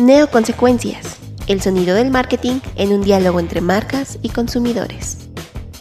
[0.00, 1.20] Neoconsecuencias.
[1.46, 5.28] El sonido del marketing en un diálogo entre marcas y consumidores.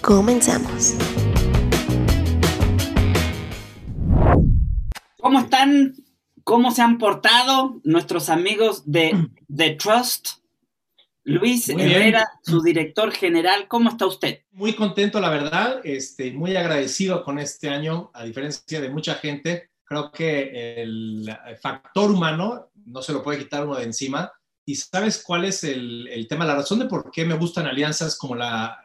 [0.02, 0.96] Comenzamos.
[5.22, 5.96] ¿Cómo están?
[6.44, 10.40] ¿Cómo se han portado nuestros amigos de The Trust?
[11.24, 11.70] Luis.
[11.70, 14.42] Herrera, su director general, ¿cómo está usted?
[14.52, 19.70] Muy contento, la verdad, este, muy agradecido con este año, a diferencia de mucha gente.
[19.86, 24.32] Creo que el factor humano no se lo puede quitar uno de encima.
[24.66, 26.46] ¿Y sabes cuál es el, tema?
[26.46, 28.78] La razón de por qué me gustan alianzas como la,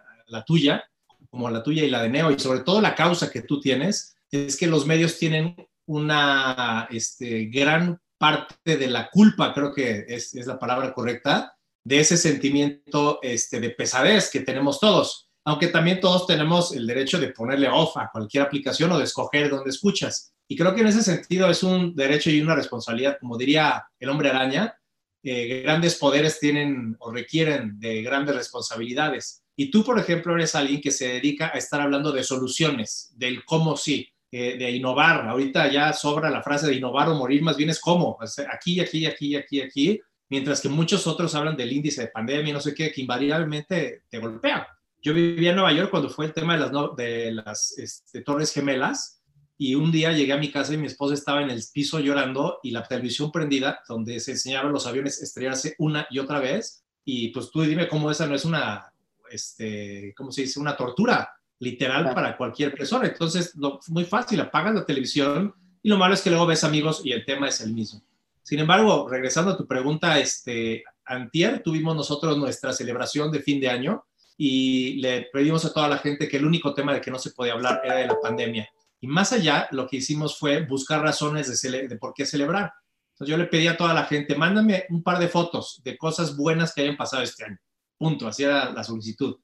[0.47, 0.85] tuya,
[1.31, 4.17] como la tuya y la de Neo, y sobre todo la causa que tú tienes,
[4.31, 10.35] es que los medios tienen una este, gran parte de la culpa, creo que es,
[10.35, 16.01] es la palabra correcta, de ese sentimiento este, de pesadez que tenemos todos, aunque también
[16.01, 20.34] todos tenemos el derecho de ponerle off a cualquier aplicación o de escoger dónde escuchas.
[20.55, 24.09] Y creo que en ese sentido es un derecho y una responsabilidad, como diría el
[24.09, 24.79] hombre araña,
[25.21, 29.43] eh, grandes poderes tienen o requieren de grandes responsabilidades.
[29.57, 33.45] Y tú, por ejemplo, eres alguien que se dedica a estar hablando de soluciones, del
[33.45, 35.27] cómo sí, eh, de innovar.
[35.27, 38.49] Ahorita ya sobra la frase de innovar o morir, más bien es cómo, o sea,
[38.53, 42.61] aquí, aquí, aquí, aquí, aquí, mientras que muchos otros hablan del índice de pandemia, no
[42.61, 44.69] sé qué, que invariablemente te golpea.
[45.03, 48.53] Yo vivía en Nueva York cuando fue el tema de las, de las este, Torres
[48.53, 49.21] Gemelas
[49.57, 52.59] y un día llegué a mi casa y mi esposa estaba en el piso llorando
[52.63, 57.29] y la televisión prendida donde se enseñaban los aviones estrellarse una y otra vez y
[57.29, 58.93] pues tú dime cómo esa no es una,
[59.31, 60.59] este, ¿cómo se dice?
[60.59, 63.07] Una tortura literal para cualquier persona.
[63.07, 67.03] Entonces, lo, muy fácil, apagas la televisión y lo malo es que luego ves amigos
[67.05, 68.03] y el tema es el mismo.
[68.43, 73.69] Sin embargo, regresando a tu pregunta, este, antier tuvimos nosotros nuestra celebración de fin de
[73.69, 74.05] año
[74.37, 77.31] y le pedimos a toda la gente que el único tema de que no se
[77.31, 78.69] podía hablar era de la pandemia.
[79.05, 82.73] Y más allá, lo que hicimos fue buscar razones de, por qué celebrar.
[83.13, 86.35] Entonces yo le pedí a toda la gente, mándame un par de fotos de cosas
[86.35, 87.59] buenas que hayan pasado este año.
[87.99, 89.37] Punto, así era la solicitud.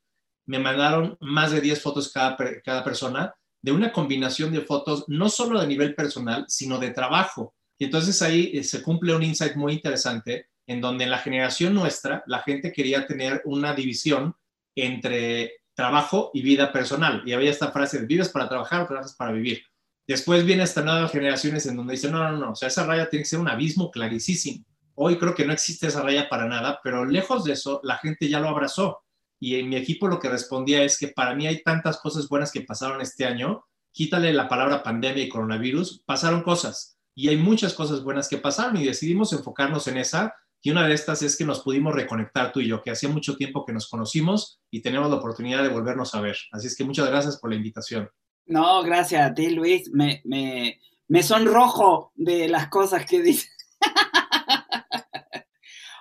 [0.47, 5.29] Me mandaron más de 10 fotos cada, cada persona de una combinación de fotos, no
[5.29, 7.55] solo de nivel personal, sino de trabajo.
[7.77, 11.75] Y entonces ahí eh, se cumple un insight muy interesante en donde en la generación
[11.75, 14.35] nuestra la gente quería tener una división
[14.75, 17.23] entre trabajo y vida personal.
[17.25, 19.63] Y había esta frase de vives para trabajar trabajas para vivir.
[20.07, 23.09] Después viene esta nuevas generaciones en donde dicen, no, no, no, o sea, esa raya
[23.09, 24.63] tiene que ser un abismo clarísimo.
[24.95, 28.29] Hoy creo que no existe esa raya para nada, pero lejos de eso, la gente
[28.29, 29.01] ya lo abrazó.
[29.41, 32.53] Y en mi equipo lo que respondía es que para mí hay tantas cosas buenas
[32.53, 36.99] que pasaron este año, quítale la palabra pandemia y coronavirus, pasaron cosas.
[37.15, 40.35] Y hay muchas cosas buenas que pasaron y decidimos enfocarnos en esa.
[40.63, 43.37] Y una de estas es que nos pudimos reconectar tú y yo, que hacía mucho
[43.37, 46.37] tiempo que nos conocimos y tenemos la oportunidad de volvernos a ver.
[46.53, 48.09] Así es que muchas gracias por la invitación.
[48.47, 49.91] No, gracias a ti, Luis.
[49.93, 50.79] Me, me,
[51.09, 53.51] me sonrojo de las cosas que dices.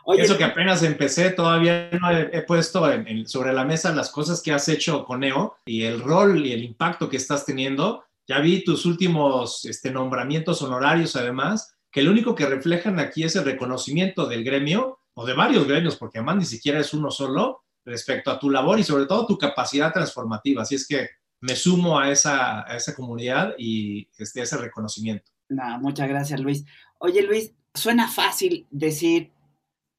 [0.05, 3.93] Oye, Eso que apenas empecé, todavía no he, he puesto en- en- sobre la mesa
[3.93, 7.45] las cosas que has hecho con Neo y el rol y el impacto que estás
[7.45, 8.03] teniendo.
[8.27, 13.35] Ya vi tus últimos este, nombramientos honorarios, además, que lo único que reflejan aquí es
[13.35, 17.63] el reconocimiento del gremio o de varios gremios, porque además ni siquiera es uno solo,
[17.85, 20.61] respecto a tu labor y sobre todo tu capacidad transformativa.
[20.61, 21.09] Así es que
[21.41, 25.31] me sumo a esa, a esa comunidad y este, ese reconocimiento.
[25.49, 26.65] No, muchas gracias, Luis.
[26.99, 29.31] Oye, Luis, suena fácil decir,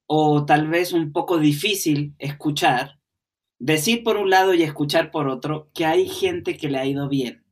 [0.06, 3.00] o tal vez un poco difícil escuchar,
[3.58, 7.08] decir por un lado y escuchar por otro, que hay gente que le ha ido
[7.08, 7.44] bien.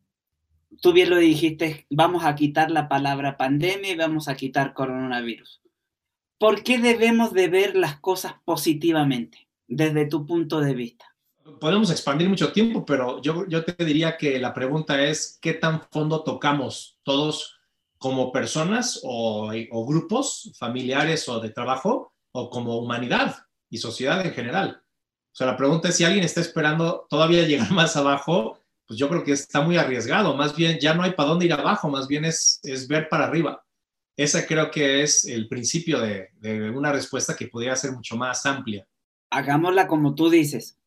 [0.80, 5.62] Tú bien lo dijiste, vamos a quitar la palabra pandemia y vamos a quitar coronavirus.
[6.38, 11.08] ¿Por qué debemos de ver las cosas positivamente, desde tu punto de vista?
[11.60, 15.82] podemos expandir mucho tiempo, pero yo, yo te diría que la pregunta es, ¿qué tan
[15.90, 17.58] fondo tocamos todos
[17.98, 23.36] como personas o, o grupos familiares o de trabajo o como humanidad
[23.70, 24.82] y sociedad en general?
[25.32, 29.08] O sea, la pregunta es si alguien está esperando todavía llegar más abajo, pues yo
[29.10, 30.34] creo que está muy arriesgado.
[30.34, 33.26] Más bien, ya no hay para dónde ir abajo, más bien es, es ver para
[33.26, 33.62] arriba.
[34.16, 38.46] Ese creo que es el principio de, de una respuesta que podría ser mucho más
[38.46, 38.88] amplia.
[39.30, 40.78] Hagámosla como tú dices.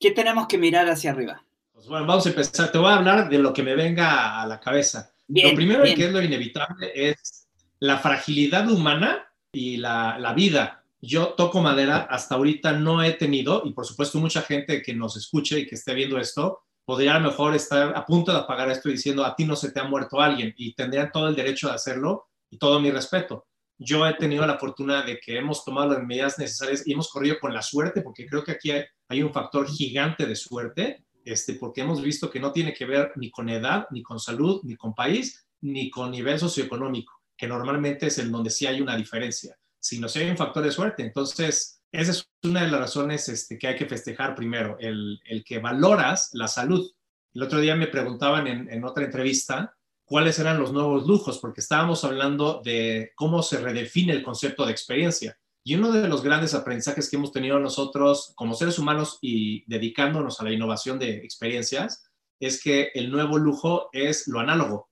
[0.00, 1.44] ¿Qué tenemos que mirar hacia arriba?
[1.72, 2.72] Pues bueno, vamos a empezar.
[2.72, 5.12] Te voy a hablar de lo que me venga a la cabeza.
[5.28, 7.46] lo primero que es lo inevitable es
[7.78, 10.84] la fragilidad humana y la, la vida.
[11.00, 15.16] Yo toco madera, hasta ahorita no he tenido, y por supuesto mucha gente que nos
[15.16, 19.24] escuche y que esté viendo esto, podría mejor estar a punto de apagar esto diciendo
[19.24, 22.28] a ti no se te ha muerto alguien y tendrían todo el derecho de hacerlo
[22.50, 23.46] y todo mi respeto.
[23.78, 27.36] Yo he tenido la fortuna de que hemos tomado las medidas necesarias y hemos corrido
[27.40, 31.54] con la suerte, porque creo que aquí hay, hay un factor gigante de suerte, este,
[31.54, 34.76] porque hemos visto que no tiene que ver ni con edad, ni con salud, ni
[34.76, 39.56] con país, ni con nivel socioeconómico, que normalmente es en donde sí hay una diferencia
[39.82, 41.02] sino si hay un factor de suerte.
[41.02, 45.58] Entonces, esa es una de las razones este, que hay que festejar primero, el, que
[45.58, 46.90] valoras la salud.
[47.34, 52.02] El otro día me preguntaban en, otra entrevista cuáles eran los nuevos lujos, porque estábamos
[52.04, 55.38] hablando de cómo se redefine el concepto de experiencia.
[55.64, 60.40] Y uno de los grandes aprendizajes que hemos tenido nosotros como seres humanos y dedicándonos
[60.40, 62.10] a la innovación de experiencias
[62.40, 64.90] es que el nuevo lujo es lo análogo.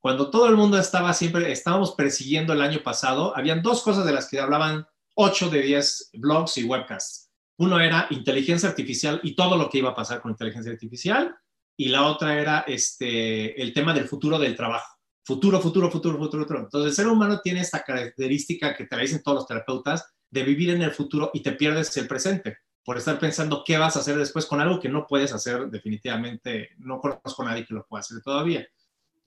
[0.00, 4.12] Cuando todo el mundo estaba siempre, estábamos persiguiendo el año pasado, habían dos cosas de
[4.12, 7.30] las que hablaban 8 de 10 blogs y webcasts.
[7.58, 11.34] Uno era inteligencia artificial y todo lo que iba a pasar con inteligencia artificial,
[11.76, 14.98] y la otra era este, el tema del futuro del trabajo.
[15.24, 16.60] Futuro, futuro, futuro, futuro, futuro.
[16.60, 20.42] Entonces, el ser humano tiene esta característica que te la dicen todos los terapeutas, de
[20.42, 24.00] vivir en el futuro y te pierdes el presente por estar pensando qué vas a
[24.00, 26.70] hacer después con algo que no puedes hacer definitivamente.
[26.78, 28.66] No conozco a nadie que lo pueda hacer todavía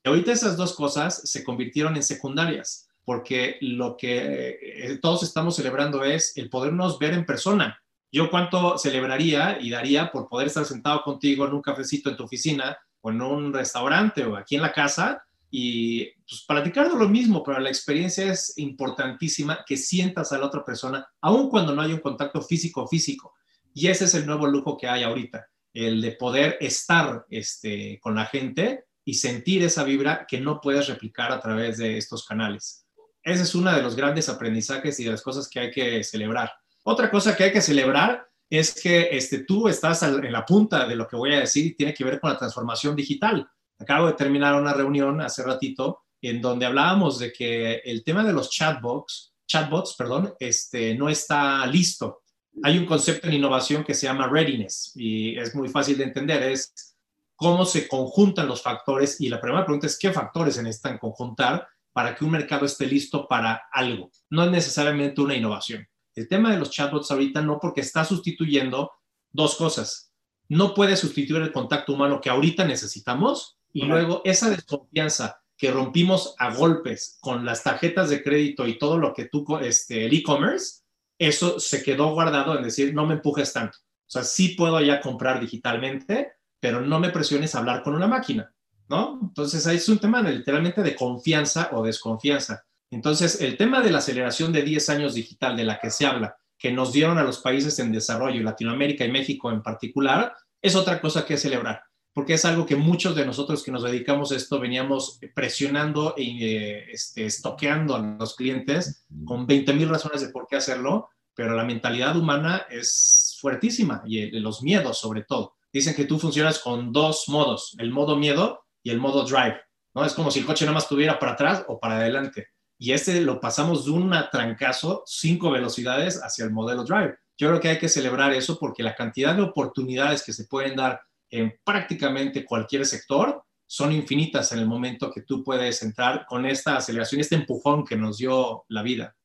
[0.06, 6.04] ahorita esas dos cosas se convirtieron en secundarias, porque lo que eh, todos estamos celebrando
[6.04, 7.80] es el podernos ver en persona.
[8.12, 12.24] Yo cuánto celebraría y daría por poder estar sentado contigo en un cafecito en tu
[12.24, 17.08] oficina o en un restaurante o aquí en la casa y pues platicar de lo
[17.08, 21.82] mismo, pero la experiencia es importantísima que sientas a la otra persona, aun cuando no
[21.82, 23.34] hay un contacto físico físico.
[23.74, 28.16] Y ese es el nuevo lujo que hay ahorita, el de poder estar este, con
[28.16, 32.85] la gente y sentir esa vibra que no puedes replicar a través de estos canales.
[33.26, 36.52] Ese es uno de los grandes aprendizajes y de las cosas que hay que celebrar.
[36.84, 40.96] Otra cosa que hay que celebrar es que este, tú estás en la punta de
[40.96, 43.50] lo que voy a decir y tiene que ver con la transformación digital.
[43.80, 48.32] Acabo de terminar una reunión hace ratito en donde hablábamos de que el tema de
[48.32, 52.22] los chatbots, chatbots, perdón, este, no está listo.
[52.62, 56.44] Hay un concepto en innovación que se llama readiness y es muy fácil de entender.
[56.44, 56.96] Es
[57.36, 61.68] cómo se conjuntan los factores y la primera pregunta es qué factores se necesitan conjuntar
[61.96, 64.12] para que un mercado esté listo para algo.
[64.30, 65.88] No es necesariamente una innovación.
[66.14, 68.92] El tema de los chatbots ahorita no porque está sustituyendo
[69.32, 70.12] dos cosas.
[70.50, 76.36] No puede sustituir el contacto humano que ahorita necesitamos y luego esa desconfianza que rompimos
[76.38, 80.82] a golpes con las tarjetas de crédito y todo lo que tú, este, el e-commerce,
[81.18, 83.78] eso se quedó guardado en decir, no me empujes tanto.
[83.78, 88.08] O sea, sí puedo ya comprar digitalmente, pero no me presiones a hablar con una
[88.08, 88.54] máquina,
[88.88, 89.20] ¿no?
[89.22, 92.66] Entonces, ahí es un tema literalmente de confianza o desconfianza.
[92.92, 96.38] Entonces, el tema de la aceleración de 10 años digital de la que se habla,
[96.58, 101.02] que nos dieron a los países en desarrollo, Latinoamérica y México en particular, es otra
[101.02, 101.84] cosa que celebrar,
[102.14, 106.44] porque es algo que muchos de nosotros que nos dedicamos a esto veníamos presionando y
[106.46, 111.54] eh, este, estoqueando a los clientes con 20 mil razones de por qué hacerlo, pero
[111.54, 116.94] la mentalidad humana es fuertísima y los miedos sobre todo dicen que tú funcionas con
[116.94, 119.60] dos modos, el modo miedo y el modo drive,
[119.96, 120.06] ¿no?
[120.06, 122.50] Es como si el coche nada más estuviera para atrás o para adelante.
[122.78, 127.16] Y este lo pasamos de un trancazo, cinco velocidades hacia el modelo drive.
[127.36, 130.76] Yo creo que hay que celebrar eso porque la cantidad de oportunidades que se pueden
[130.76, 136.46] dar en prácticamente cualquier sector son infinitas en el momento que tú puedes entrar con
[136.46, 139.16] esta aceleración, este empujón que nos dio la vida.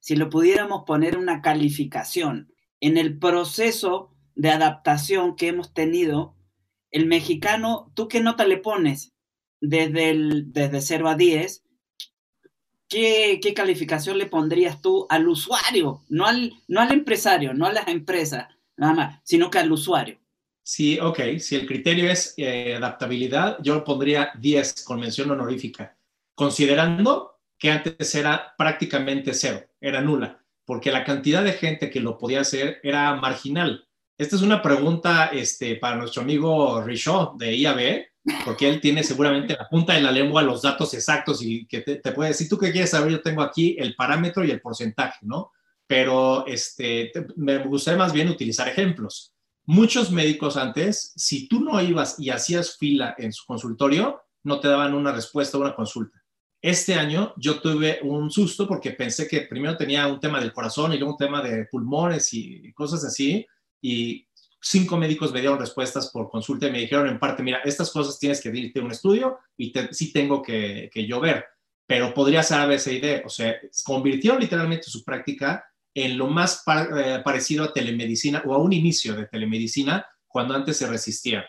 [0.00, 6.34] Si lo pudiéramos poner una calificación en el proceso de adaptación que hemos tenido,
[6.92, 9.12] el mexicano, ¿tú qué nota le pones
[9.60, 11.64] desde, el, desde 0 a 10?
[12.88, 16.02] ¿Qué, ¿Qué, calificación le pondrías tú al usuario?
[16.08, 20.18] No al, no al empresario, no a las empresas, nada más, sino que al usuario.
[20.62, 21.38] Sí, ok.
[21.38, 25.96] Si el criterio es eh, adaptabilidad, yo pondría 10 con mención honorífica,
[26.34, 32.18] considerando que antes era prácticamente cero, era nula, porque la cantidad de gente que lo
[32.18, 33.88] podía hacer era marginal.
[34.22, 38.04] Esta es una pregunta este, para nuestro amigo Richaud de IAB,
[38.44, 42.12] porque él tiene seguramente la punta de la lengua los datos exactos y que te,
[42.12, 45.50] puede decir, tú qué quieres saber, yo tengo aquí el parámetro y el porcentaje, ¿no?
[45.88, 49.34] Pero este, me gustaría más bien utilizar ejemplos.
[49.64, 54.68] Muchos médicos antes, si tú no ibas y hacías fila en su consultorio, no te
[54.68, 56.22] daban una respuesta a una consulta.
[56.60, 60.92] Este año yo tuve un susto porque pensé que primero tenía un tema del corazón
[60.92, 63.44] y luego un tema de pulmones y cosas así,
[63.82, 64.26] y
[64.62, 68.18] cinco médicos me dieron respuestas por consulta y me dijeron en parte, mira, estas cosas
[68.18, 71.44] tienes que irte a un estudio y sí tengo que, que yo ver,
[71.86, 76.62] pero podría ser ABCD, o sea, convirtieron literalmente su práctica en lo más
[76.96, 81.44] eh, parecido a telemedicina o a un inicio de telemedicina cuando antes se resistía.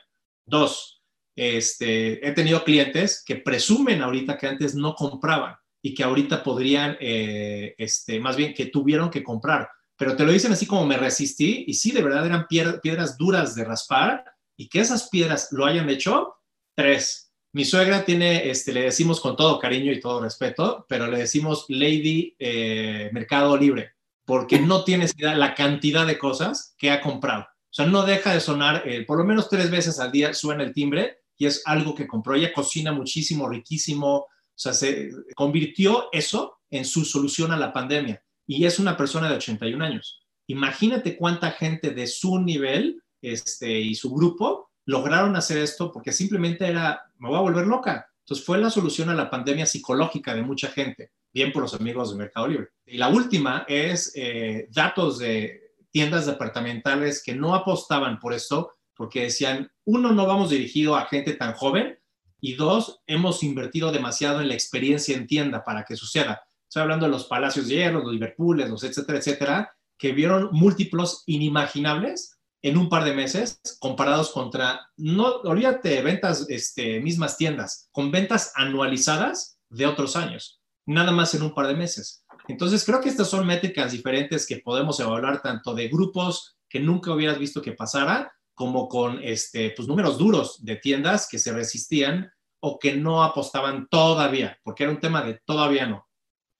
[0.46, 1.02] Dos,
[1.36, 6.98] este, he tenido clientes que presumen ahorita que antes no compraban y que ahorita podrían,
[7.00, 9.70] eh, este, más bien que tuvieron que comprar,
[10.04, 13.56] pero te lo dicen así como me resistí y sí, de verdad eran piedras duras
[13.56, 14.26] de raspar
[14.58, 16.34] y que esas piedras lo hayan hecho.
[16.76, 21.20] Tres, mi suegra tiene, este, le decimos con todo cariño y todo respeto, pero le
[21.20, 23.94] decimos Lady eh, Mercado Libre
[24.26, 27.44] porque no tienes idea la cantidad de cosas que ha comprado.
[27.44, 30.64] O sea, no deja de sonar, eh, por lo menos tres veces al día suena
[30.64, 32.36] el timbre y es algo que compró.
[32.36, 34.16] Ella cocina muchísimo, riquísimo.
[34.18, 38.22] O sea, se convirtió eso en su solución a la pandemia.
[38.48, 40.22] Y es una persona de 81 años.
[40.48, 46.68] Imagínate cuánta gente de su nivel este, y su grupo lograron hacer esto porque simplemente
[46.68, 48.08] era, me voy a volver loca.
[48.20, 52.12] Entonces fue la solución a la pandemia psicológica de mucha gente bien por los amigos
[52.12, 52.68] de Mercado Libre.
[52.86, 59.24] Y la última es eh, datos de tiendas departamentales que no apostaban por esto porque
[59.24, 61.98] decían, uno, no vamos dirigido a gente tan joven
[62.40, 66.44] y dos, hemos invertido demasiado en la experiencia en tienda para que suceda.
[66.74, 71.22] Estoy hablando de los Palacios de Hierro, los Liverpool, los etcétera, etcétera, que vieron múltiplos
[71.27, 78.10] inimaginables en un par de meses comparados contra, no, olvídate, ventas, este, mismas tiendas, con
[78.10, 82.25] ventas anualizadas de otros años nada más en un par de meses.
[82.48, 87.13] Entonces, creo que estas son métricas diferentes que podemos evaluar tanto de grupos que nunca
[87.13, 92.32] hubieras visto que pasara, como con este, pues, números duros de tiendas que se resistían
[92.62, 96.08] o que no apostaban todavía, porque era un tema de todavía no.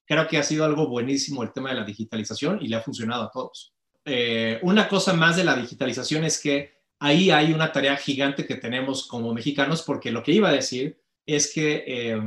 [0.06, 3.24] Creo que ha sido algo buenísimo el tema de la digitalización y le ha funcionado
[3.24, 3.74] a todos.
[4.04, 8.56] Eh, una cosa más de la digitalización es que ahí hay una tarea gigante que
[8.56, 12.20] tenemos como mexicanos, porque lo que iba a decir es que eh,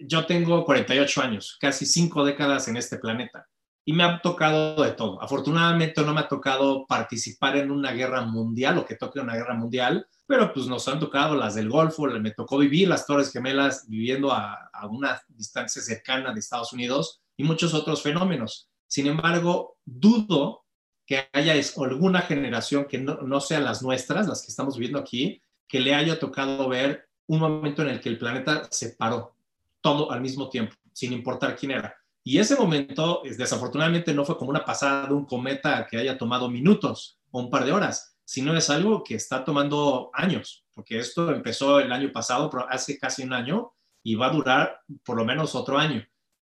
[0.00, 3.48] yo tengo 48 años, casi cinco décadas en este planeta
[3.84, 5.22] y me ha tocado de todo.
[5.22, 9.54] Afortunadamente no me ha tocado participar en una guerra mundial o que toque una guerra
[9.54, 13.86] mundial, pero pues nos han tocado las del Golfo, me tocó vivir las Torres Gemelas
[13.88, 18.68] viviendo a, una distancia cercana de Estados Unidos y muchos otros fenómenos.
[18.86, 20.64] Sin embargo, dudo
[21.06, 25.42] que haya alguna generación que no, no sea las nuestras, las que estamos viviendo aquí,
[25.68, 29.36] que le haya tocado ver un momento en el que el planeta se paró
[29.82, 31.94] todo al mismo tiempo, sin importar quién era.
[32.26, 37.20] Y ese momento, desafortunadamente, no fue como una pasada un cometa que haya tomado minutos
[37.30, 41.80] o un par de horas, sino es algo que está tomando años, porque esto empezó
[41.80, 45.76] el año pasado, hace casi un año, y va a durar por lo menos otro
[45.78, 46.02] año.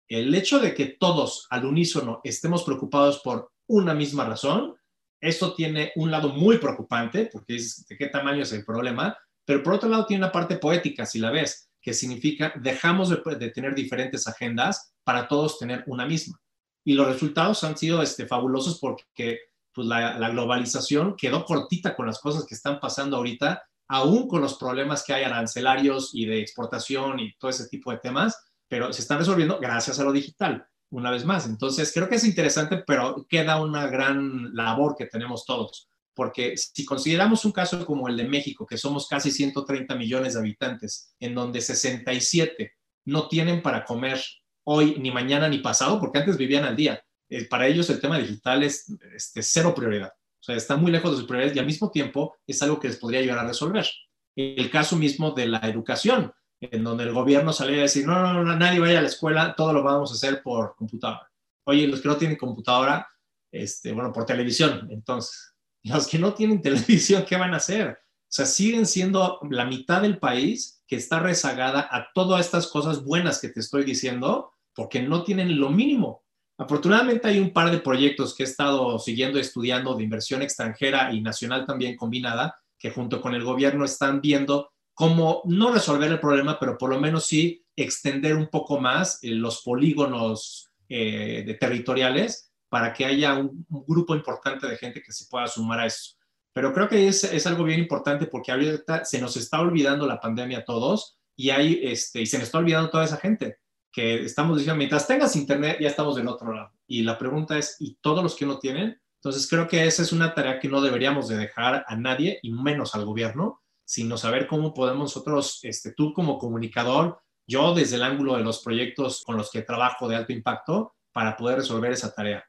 [0.09, 4.75] El hecho de que todos al unísono estemos preocupados por una misma razón,
[5.21, 9.63] esto tiene un lado muy preocupante, porque es de qué tamaño es el problema, pero
[9.63, 13.73] por otro lado tiene una parte poética, si la ves que significa dejamos de, tener
[13.73, 16.39] diferentes agendas para todos tener una misma.
[16.85, 19.39] Y los resultados han sido este, fabulosos porque
[19.73, 24.53] pues, la, globalización quedó cortita con las cosas que están pasando ahorita, aún con los
[24.59, 29.01] problemas que hay arancelarios y de exportación y todo ese tipo de temas, pero se
[29.01, 31.47] están resolviendo gracias a lo digital, una vez más.
[31.47, 36.85] Entonces, creo que es interesante, pero queda una gran labor que tenemos todos porque si
[36.85, 41.33] consideramos un caso como el de México, que somos casi 130 millones de habitantes, en
[41.33, 42.73] donde 67
[43.05, 44.21] no tienen para comer
[44.71, 48.19] hoy, ni mañana, ni pasado, porque antes vivían al día, eh, para ellos el tema
[48.19, 50.09] digital es este, cero prioridad.
[50.09, 52.87] O sea, está muy lejos de sus prioridades y al mismo tiempo es algo que
[52.87, 53.87] les podría ayudar a resolver.
[54.35, 58.43] El caso mismo de la educación, en donde el gobierno salía a decir, no, no,
[58.43, 61.27] no, nadie vaya a la escuela, todo lo vamos a hacer por computadora.
[61.65, 63.07] Oye, los que no tienen computadora,
[63.51, 67.89] este, bueno, por televisión, entonces, los que no tienen televisión, ¿qué van a hacer?
[67.89, 73.03] O sea, siguen siendo la mitad del país que está rezagada a todas estas cosas
[73.03, 76.23] buenas que te estoy diciendo, porque no tienen lo mínimo.
[76.57, 81.19] Afortunadamente hay un par de proyectos que he estado siguiendo, estudiando de inversión extranjera y
[81.19, 86.57] nacional también combinada, que junto con el gobierno están viendo cómo no resolver el problema,
[86.57, 92.53] pero por lo menos sí extender un poco más eh, los polígonos eh, de territoriales
[92.69, 96.15] para que haya un, grupo importante de gente que se pueda sumar a eso.
[96.53, 100.21] Pero creo que es, es, algo bien importante porque ahorita se nos está olvidando la
[100.21, 103.57] pandemia a todos y, hay, este, y se nos está olvidando toda esa gente
[103.91, 106.71] que estamos diciendo, mientras tengas internet ya estamos del otro lado.
[106.87, 108.99] Y la pregunta es, ¿y todos los que no tienen?
[109.15, 112.51] Entonces creo que esa es una tarea que no deberíamos de dejar a nadie y
[112.51, 118.03] menos al gobierno, sino saber cómo podemos nosotros, este, tú como comunicador, yo desde el
[118.03, 122.13] ángulo de los proyectos con los que trabajo de alto impacto, para poder resolver esa
[122.13, 122.43] tarea.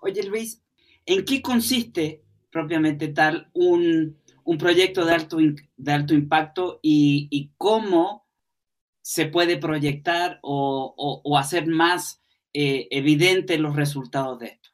[0.00, 0.62] Oye, Luis,
[1.06, 4.18] ¿en qué consiste propiamente tal un,
[4.58, 5.36] proyecto de alto,
[5.76, 8.19] de alto impacto y, cómo
[9.02, 14.70] se puede proyectar o, hacer más eh, evidentes los resultados de esto?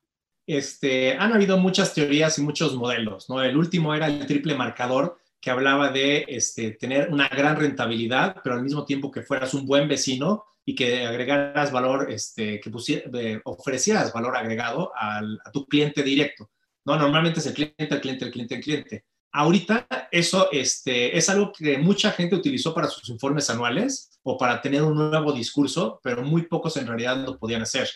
[0.47, 3.42] Este, han habido muchas teorías y muchos modelos, ¿no?
[3.42, 8.56] El último era el triple marcador, que hablaba de este, tener una gran rentabilidad, pero
[8.56, 14.12] al mismo tiempo que fueras un buen vecino y que agregaras valor, este, que ofrecieras
[14.12, 16.50] valor agregado al, a tu cliente directo.
[16.85, 16.97] ¿no?
[16.97, 19.04] Normalmente es el cliente, el cliente, el cliente, el cliente.
[19.38, 24.62] Ahorita eso este, es algo que mucha gente utilizó para sus informes anuales o para
[24.62, 27.86] tener un nuevo discurso, pero muy pocos en realidad lo podían hacer.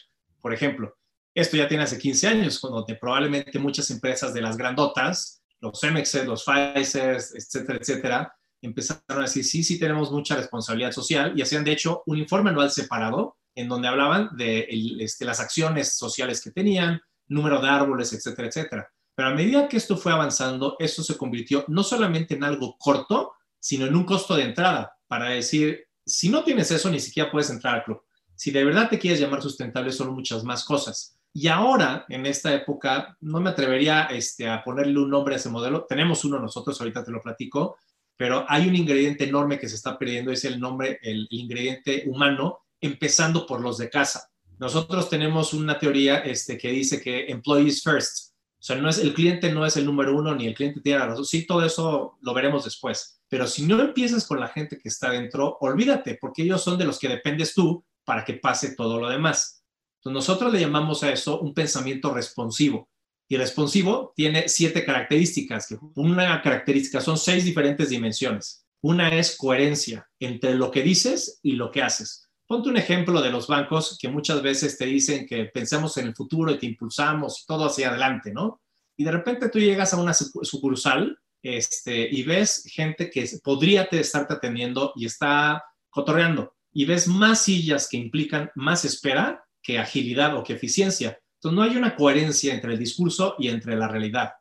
[0.43, 0.99] Por ejemplo,
[1.35, 6.27] esto ya tiene hace 15 años, cuando probablemente muchas empresas de las grandotas, los MXs,
[6.27, 11.65] los Pfizer, etcétera, etcétera, empezaron a decir, sí, sí tenemos mucha responsabilidad social y hacían
[11.65, 14.69] de hecho un informe anual separado en donde hablaban de
[14.99, 18.93] este, las acciones sociales que tenían, número de árboles, etcétera, etcétera.
[19.21, 23.33] Pero a medida que esto fue avanzando, esto se convirtió no solamente en algo corto,
[23.59, 27.51] sino en un costo de entrada para decir, si no tienes eso, ni siquiera puedes
[27.51, 28.01] entrar al club.
[28.35, 31.19] Si de verdad te quieres llamar sustentable, son muchas más cosas.
[31.35, 35.51] Y ahora, en esta época, no me atrevería este, a ponerle un nombre a ese
[35.51, 35.85] modelo.
[35.87, 37.77] Tenemos uno nosotros, ahorita te lo platico,
[38.17, 42.61] pero hay un ingrediente enorme que se está perdiendo, es el nombre, el, ingrediente humano,
[42.81, 44.31] empezando por los de casa.
[44.59, 48.30] Nosotros tenemos una teoría este, que dice que employees first.
[48.61, 50.99] O sea, no es, el cliente no es el número uno, ni el cliente tiene
[50.99, 51.25] la razón.
[51.25, 53.23] Sí, todo eso lo veremos después.
[53.27, 56.85] Pero si no empiezas con la gente que está dentro, olvídate, porque ellos son de
[56.85, 59.65] los que dependes tú para que pase todo lo demás.
[59.99, 62.91] Entonces, nosotros le llamamos a eso un pensamiento responsivo.
[63.29, 65.75] Y responsivo tiene siete características.
[65.95, 68.67] Una característica son seis diferentes dimensiones.
[68.83, 72.30] Una es coherencia entre lo que dices y lo que haces.
[72.51, 76.17] Ponte un ejemplo de los bancos que muchas veces te dicen que pensemos en el
[76.17, 78.61] futuro y te impulsamos todo hacia adelante, ¿no?
[78.97, 84.35] Y de repente tú llegas a una sucursal este, y ves gente que podría estarte
[84.35, 90.43] atendiendo y está cotorreando y ves más sillas que implican más espera que agilidad o
[90.43, 91.21] que eficiencia.
[91.37, 94.33] Entonces, no hay una coherencia entre el discurso y entre la realidad.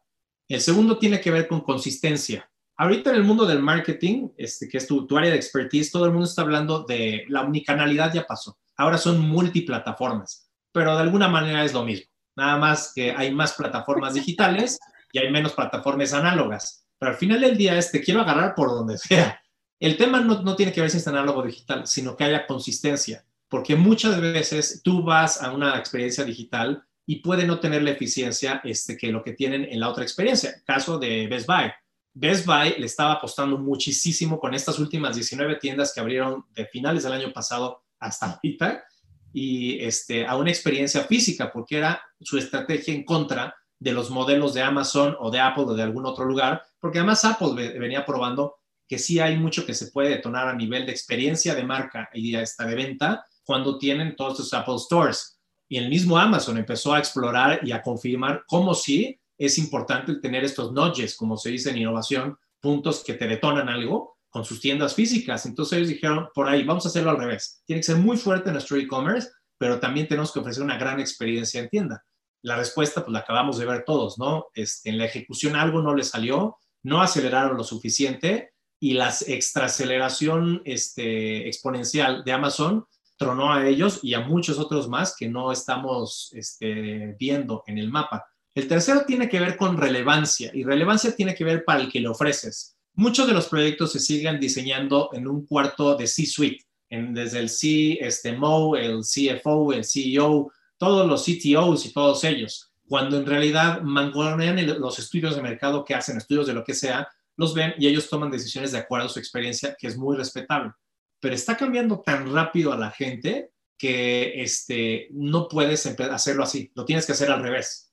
[0.47, 2.49] El segundo tiene que ver con consistencia.
[2.81, 6.11] Ahorita en el mundo del marketing, este, que es tu, área de expertise, todo el
[6.11, 8.57] mundo está hablando de la unicanalidad, ya pasó.
[8.77, 12.09] Ahora son multiplataformas, pero de alguna manera es lo mismo.
[12.37, 14.79] Nada más que hay más plataformas digitales
[15.11, 16.87] y hay menos plataformas análogas.
[16.97, 19.41] Pero al final del día es, te quiero agarrar por donde sea.
[19.77, 22.47] El tema no, no tiene que ver si es análogo o digital, sino que haya
[22.47, 27.91] consistencia, porque muchas veces tú vas a una experiencia digital y puede no tener la
[27.91, 30.61] eficiencia este, que lo que tienen en la otra experiencia.
[30.65, 31.73] Caso de Best Buy.
[32.13, 37.03] Best Buy le estaba apostando muchísimo con estas últimas 19 tiendas que abrieron de finales
[37.03, 38.83] del año pasado hasta ahorita
[39.31, 44.53] y este, a una experiencia física, porque era su estrategia en contra de los modelos
[44.53, 48.55] de Amazon o de Apple o de algún otro lugar, porque además Apple venía probando
[48.87, 52.35] que sí hay mucho que se puede detonar a nivel de experiencia de marca y
[52.35, 55.39] hasta de venta cuando tienen todos estos Apple Stores.
[55.67, 60.43] Y el mismo Amazon empezó a explorar y a confirmar cómo sí es importante tener
[60.43, 64.93] estos nudges, como se dice en innovación, puntos que te detonan algo con sus tiendas
[64.93, 65.45] físicas.
[65.45, 67.63] Entonces ellos dijeron, por ahí, vamos a hacerlo al revés.
[67.65, 71.61] Tiene que ser muy fuerte nuestro e-commerce, pero también tenemos que ofrecer una gran experiencia
[71.61, 72.03] en tienda.
[72.43, 74.47] La respuesta, pues la acabamos de ver todos, ¿no?
[74.53, 80.61] Este, en la ejecución algo no le salió, no aceleraron lo suficiente y la extraaceleración
[80.65, 82.85] este, exponencial de Amazon
[83.17, 87.89] tronó a ellos y a muchos otros más que no estamos este, viendo en el
[87.89, 88.25] mapa.
[88.55, 91.99] El tercero tiene que ver con relevancia y relevancia tiene que ver para el que
[91.99, 92.75] le ofreces.
[92.93, 97.93] Muchos de los proyectos se siguen diseñando en un cuarto de C-suite, desde el C,
[98.01, 103.81] este, Mo, el CFO, el CEO, todos los CTOs y todos ellos, cuando en realidad
[103.81, 107.07] mangonean los estudios de mercado que hacen, estudios de lo que sea,
[107.37, 110.73] los ven y ellos toman decisiones de acuerdo a su experiencia, que es muy respetable
[111.19, 116.85] pero está cambiando tan rápido a la gente que este, no puedes hacerlo así, lo
[116.85, 117.88] tienes que hacer al revés.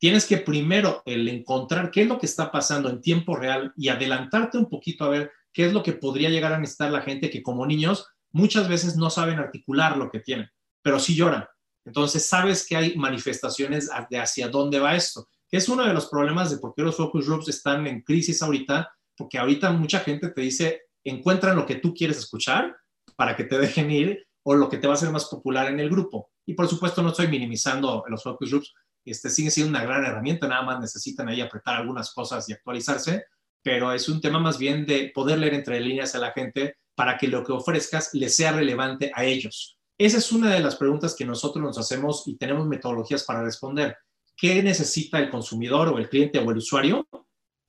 [0.00, 3.90] Tienes que primero el encontrar qué es lo que está pasando en tiempo real y
[3.90, 7.28] adelantarte un poquito a ver qué es lo que podría llegar a necesitar la gente
[7.28, 10.48] que como niños muchas veces no saben articular lo que tienen,
[10.80, 11.44] pero sí lloran.
[11.84, 16.06] Entonces sabes que hay manifestaciones de hacia dónde va esto, que es uno de los
[16.06, 20.30] problemas de por qué los focus groups están en crisis ahorita, porque ahorita mucha gente
[20.30, 22.74] te dice, encuentran lo que tú quieres escuchar
[23.16, 25.78] para que te dejen ir o lo que te va a hacer más popular en
[25.78, 26.30] el grupo.
[26.46, 28.72] Y por supuesto no estoy minimizando los focus groups,
[29.04, 33.24] este, sigue siendo una gran herramienta, nada más necesitan ahí apretar algunas cosas y actualizarse,
[33.62, 37.16] pero es un tema más bien de poder leer entre líneas a la gente para
[37.16, 39.78] que lo que ofrezcas les sea relevante a ellos.
[39.98, 43.96] Esa es una de las preguntas que nosotros nos hacemos y tenemos metodologías para responder.
[44.36, 47.06] qué necesita el consumidor o el cliente o el usuario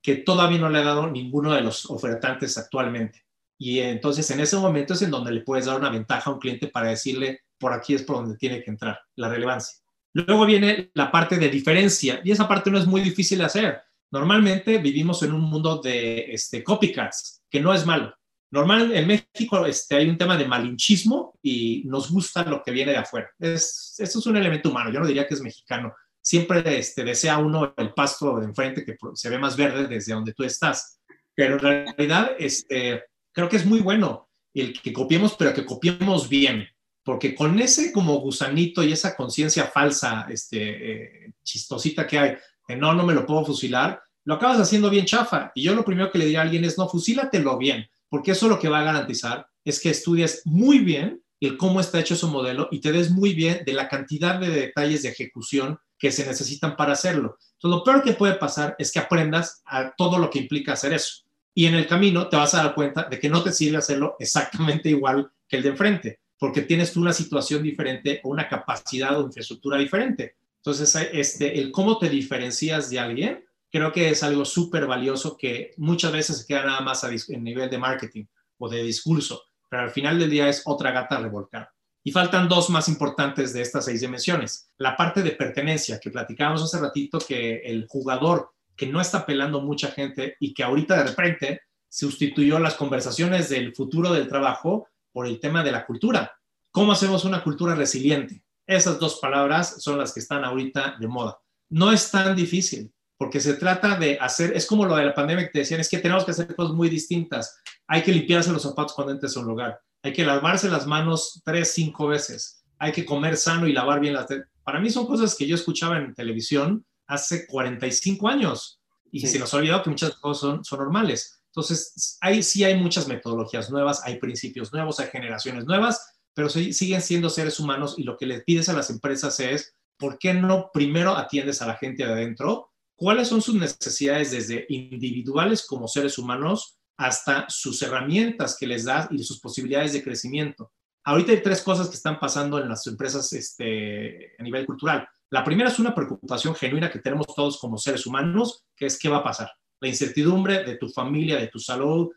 [0.02, 3.26] que todavía no le ha dado ninguno de los ofertantes actualmente.
[3.60, 6.40] Y entonces en ese momento es en donde le puedes dar una ventaja a un
[6.40, 9.81] cliente para decirle, por aquí es por donde tiene que entrar, la relevancia.
[10.14, 13.82] Luego viene la parte de diferencia y esa parte no es muy difícil de hacer.
[14.12, 18.14] Normalmente vivimos en un mundo de este, copycats, que no es malo.
[18.52, 22.92] Normal, en México este, hay un tema de malinchismo y nos gusta lo que viene
[22.92, 23.30] de afuera.
[23.40, 25.94] Es, eso es un elemento humano, yo no diría que es mexicano.
[26.22, 30.34] Siempre este, desea uno el pasto de enfrente que se ve más verde desde donde
[30.34, 31.00] tú estás.
[31.34, 36.28] Pero en realidad este, creo que es muy bueno el que copiemos, pero que copiemos
[36.28, 36.68] bien.
[37.04, 42.38] Porque con ese como gusanito y esa conciencia falsa, este, eh, chistosita que hay,
[42.68, 45.52] que no, no me lo puedo fusilar, lo acabas haciendo bien chafa.
[45.56, 48.50] Y yo lo primero que le diría a alguien es, no, fusílatelo bien porque eso
[48.50, 52.28] lo que va a garantizar es que estudies muy bien el cómo está hecho su
[52.28, 56.26] modelo y te des muy bien de la cantidad de detalles de ejecución que se
[56.26, 57.38] necesitan para hacerlo.
[57.54, 60.92] Entonces, lo peor que puede pasar es que aprendas a todo lo que implica hacer
[60.92, 61.24] eso.
[61.56, 64.18] Y en el camino te vas a dar cuenta de que no te sirve hacerlo
[64.20, 69.16] exactamente igual que el de enfrente, porque tienes tú una situación diferente o una capacidad
[69.20, 70.38] o infraestructura diferente.
[70.58, 75.76] Entonces, este, el cómo te diferencias de alguien creo que es algo súper valioso que
[75.78, 78.26] muchas veces se queda nada más a en nivel de marketing
[78.58, 81.70] o de discurso, pero al final del día es otra gata revolcar.
[82.04, 84.72] Y faltan dos más importantes de estas seis dimensiones.
[84.78, 89.62] La parte de pertenencia, que platicábamos hace ratito, que el jugador que no está pelando
[89.62, 95.28] mucha gente y que ahorita de repente sustituyó las conversaciones del futuro del trabajo por
[95.28, 96.32] el tema de la cultura.
[96.72, 98.44] ¿Cómo hacemos una cultura resiliente?
[98.66, 101.40] Esas dos palabras son las que están ahorita de moda.
[101.70, 105.46] No es tan difícil porque se trata de hacer, es como lo de la pandemia
[105.46, 107.56] que te decían, es que tenemos que hacer cosas muy distintas.
[107.86, 111.40] Hay que limpiarse los zapatos cuando entres a un lugar, hay que lavarse las manos
[111.46, 114.26] tres, cinco veces, hay que comer sano y lavar bien las...
[114.64, 119.54] Para mí son cosas que yo escuchaba en televisión hace 45 años y se nos
[119.54, 121.41] ha olvidado que muchas cosas son, son normales.
[121.54, 127.02] Entonces, hay, sí hay muchas metodologías nuevas, hay principios nuevos, hay generaciones nuevas, pero siguen
[127.02, 130.72] siendo seres humanos y lo que les pides a las empresas es, ¿por qué no
[130.74, 132.72] primero atiendes a la gente de adentro?
[133.02, 139.08] cuáles son sus necesidades desde individuales como seres humanos hasta sus herramientas que les das
[139.10, 140.72] y sus posibilidades de crecimiento.
[141.04, 145.10] Ahorita hay tres cosas que están pasando en las empresas este, a nivel cultural.
[145.32, 149.10] La primera es una preocupación genuina que tenemos todos como seres humanos, que es qué
[149.10, 149.52] va a pasar.
[149.82, 152.10] La incertidumbre de tu familia, de tu salud,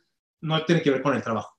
[0.42, 1.59] no tiene que ver con el trabajo.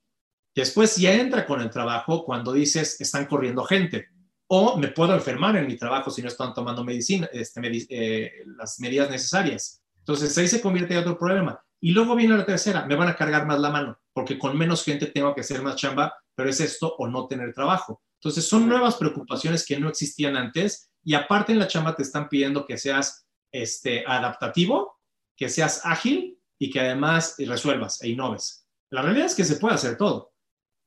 [0.55, 4.07] Después ya entra con el trabajo cuando dices, están corriendo gente
[4.47, 8.79] o me puedo enfermar en mi trabajo si no están tomando medicina, este, eh, las
[8.79, 9.81] medidas necesarias.
[9.99, 11.59] Entonces ahí se convierte en otro problema.
[11.81, 14.83] Y luego viene la tercera, me van a cargar más la mano, porque con menos
[14.83, 18.01] gente tengo que hacer más chamba, pero es esto o no tener trabajo.
[18.19, 22.29] Entonces son nuevas preocupaciones que no existían antes y aparte en la chamba te están
[22.29, 24.94] pidiendo que seas este, adaptativo,
[25.35, 28.67] que seas ágil y que además resuelvas e innoves.
[28.89, 30.33] La realidad es que se puede hacer todo.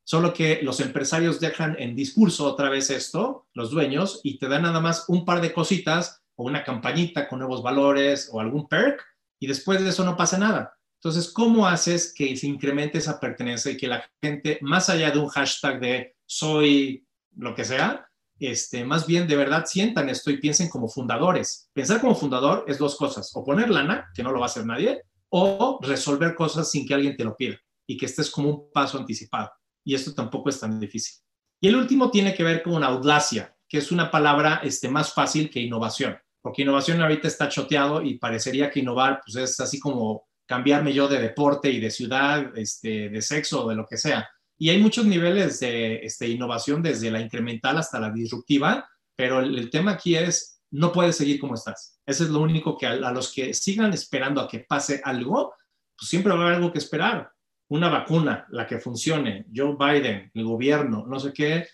[0.05, 4.63] Solo que los empresarios dejan en discurso otra vez esto, los dueños, y te dan
[4.63, 9.05] nada más un par de cositas o una campañita con nuevos valores o algún perk,
[9.39, 10.79] y después de eso no pasa nada.
[10.95, 15.19] Entonces, ¿cómo haces que se incremente esa pertenencia y que la gente, más allá de
[15.19, 17.07] un hashtag de soy
[17.37, 18.08] lo que sea,
[18.39, 21.71] este, más bien de verdad sientan esto y piensen como fundadores?
[21.73, 24.67] Pensar como fundador es dos cosas, o poner lana, que no lo va a hacer
[24.67, 28.73] nadie, o resolver cosas sin que alguien te lo pida y que estés como un
[28.73, 29.51] paso anticipado
[29.89, 31.17] y esto tampoco es tan difícil.
[31.63, 35.49] Y el último tiene que ver con audacia, que es una palabra este, más fácil
[35.49, 40.29] que innovación, porque innovación ahorita está choteado y parecería que innovar pues, es así como
[40.47, 44.29] cambiarme yo de deporte y de ciudad, este, de sexo o de lo que sea.
[44.59, 49.71] Y hay muchos niveles de este, innovación, desde la incremental hasta la disruptiva, pero el,
[49.71, 52.01] tema aquí es, no puedes seguir como estás.
[52.05, 55.55] Eso es lo único que a, los que sigan esperando a que pase algo,
[55.97, 57.31] pues siempre va a haber algo que esperar
[57.71, 61.67] una vacuna, la que funcione, Joe Biden, el gobierno, no sé qué,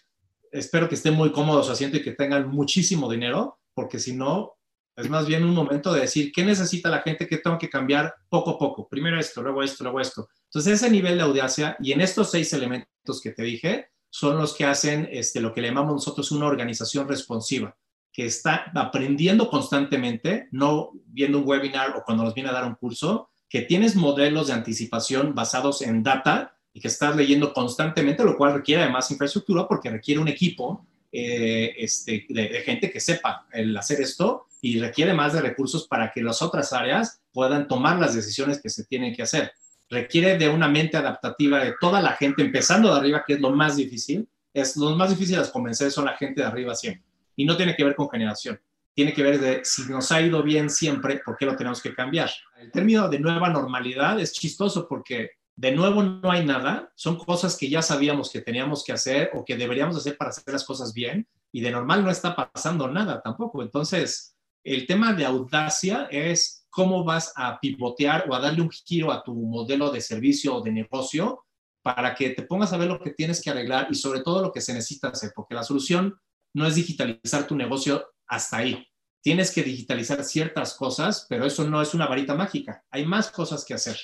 [0.51, 4.55] espero que estén muy cómodos haciendo y que tengan muchísimo dinero, porque si no,
[4.97, 7.27] es más bien un momento de decir, ¿qué necesita la gente?
[7.27, 8.89] ¿Qué tengo que cambiar poco a poco?
[8.89, 10.29] Primero esto, luego esto, luego esto.
[10.55, 14.55] Entonces, ese nivel de audacia y en estos seis elementos que te dije, son los
[14.55, 17.77] que hacen este, lo que le llamamos nosotros una organización responsiva,
[18.13, 22.77] que está aprendiendo constantemente, no viendo un webinar o cuando nos viene a dar un
[22.77, 28.37] curso, que tienes modelos de anticipación basados en data y que estás leyendo constantemente, lo
[28.37, 33.77] cual requiere además infraestructura porque requiere un equipo eh, este, de, gente que sepa el
[33.77, 38.15] hacer esto y requiere más de recursos para que las otras áreas puedan tomar las
[38.15, 39.53] decisiones que se tienen que hacer.
[39.95, 43.51] Requiere de una mente adaptativa de toda la gente, empezando de arriba, que es lo
[43.53, 44.29] más difícil.
[44.53, 47.05] Es, lo más difícil de convencer son la gente de arriba siempre.
[47.37, 48.61] Y no tiene que ver con generación.
[48.93, 51.95] tiene que ver de si nos ha ido bien siempre, ¿por qué lo tenemos que
[51.95, 52.31] cambiar?
[52.61, 57.57] El término de nueva normalidad es chistoso porque de nuevo no hay nada, son cosas
[57.57, 60.93] que ya sabíamos que teníamos que hacer o que deberíamos hacer para hacer las cosas
[60.93, 63.63] bien y de normal no está pasando nada tampoco.
[63.63, 69.13] Entonces, el tema de audacia es cómo vas a pivotear o a darle un giro
[69.13, 71.45] a tu modelo de servicio o de negocio
[71.83, 74.51] para que te pongas a ver lo que tienes que arreglar y sobre todo lo
[74.51, 76.19] que se necesita hacer, porque la solución
[76.53, 78.85] no es digitalizar tu negocio hasta ahí.
[79.23, 82.83] Tienes que digitalizar ciertas cosas, pero eso no es una varita mágica.
[82.91, 83.97] Hay más cosas que hacer.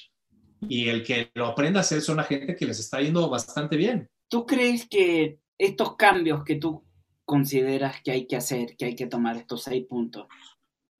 [0.69, 3.77] Y el que lo aprenda a hacer son la gente que les está yendo bastante
[3.77, 4.09] bien.
[4.29, 6.85] ¿Tú crees que estos cambios que tú
[7.25, 10.29] consideras que hay que hacer, que hay que tomar estos seis puntos,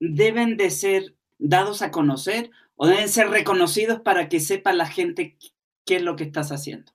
[0.01, 5.37] deben de ser dados a conocer o deben ser reconocidos para que sepa la gente
[5.85, 6.93] qué es lo que estás haciendo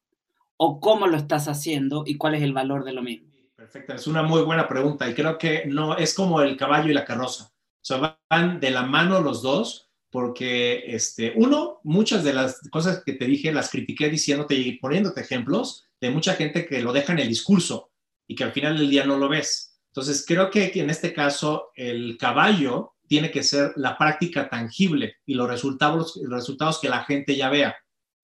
[0.57, 3.29] o cómo lo estás haciendo y cuál es el valor de lo mismo?
[3.55, 6.93] Perfecto, es una muy buena pregunta y creo que no es como el caballo y
[6.93, 7.51] la carroza.
[7.89, 13.13] O van de la mano los dos porque, este, uno, muchas de las cosas que
[13.13, 17.19] te dije las critiqué diciéndote y poniéndote ejemplos de mucha gente que lo deja en
[17.19, 17.91] el discurso
[18.27, 19.77] y que al final del día no lo ves.
[19.87, 25.35] Entonces, creo que en este caso el caballo tiene que ser la práctica tangible y
[25.35, 27.75] los resultados, los resultados que la gente ya vea.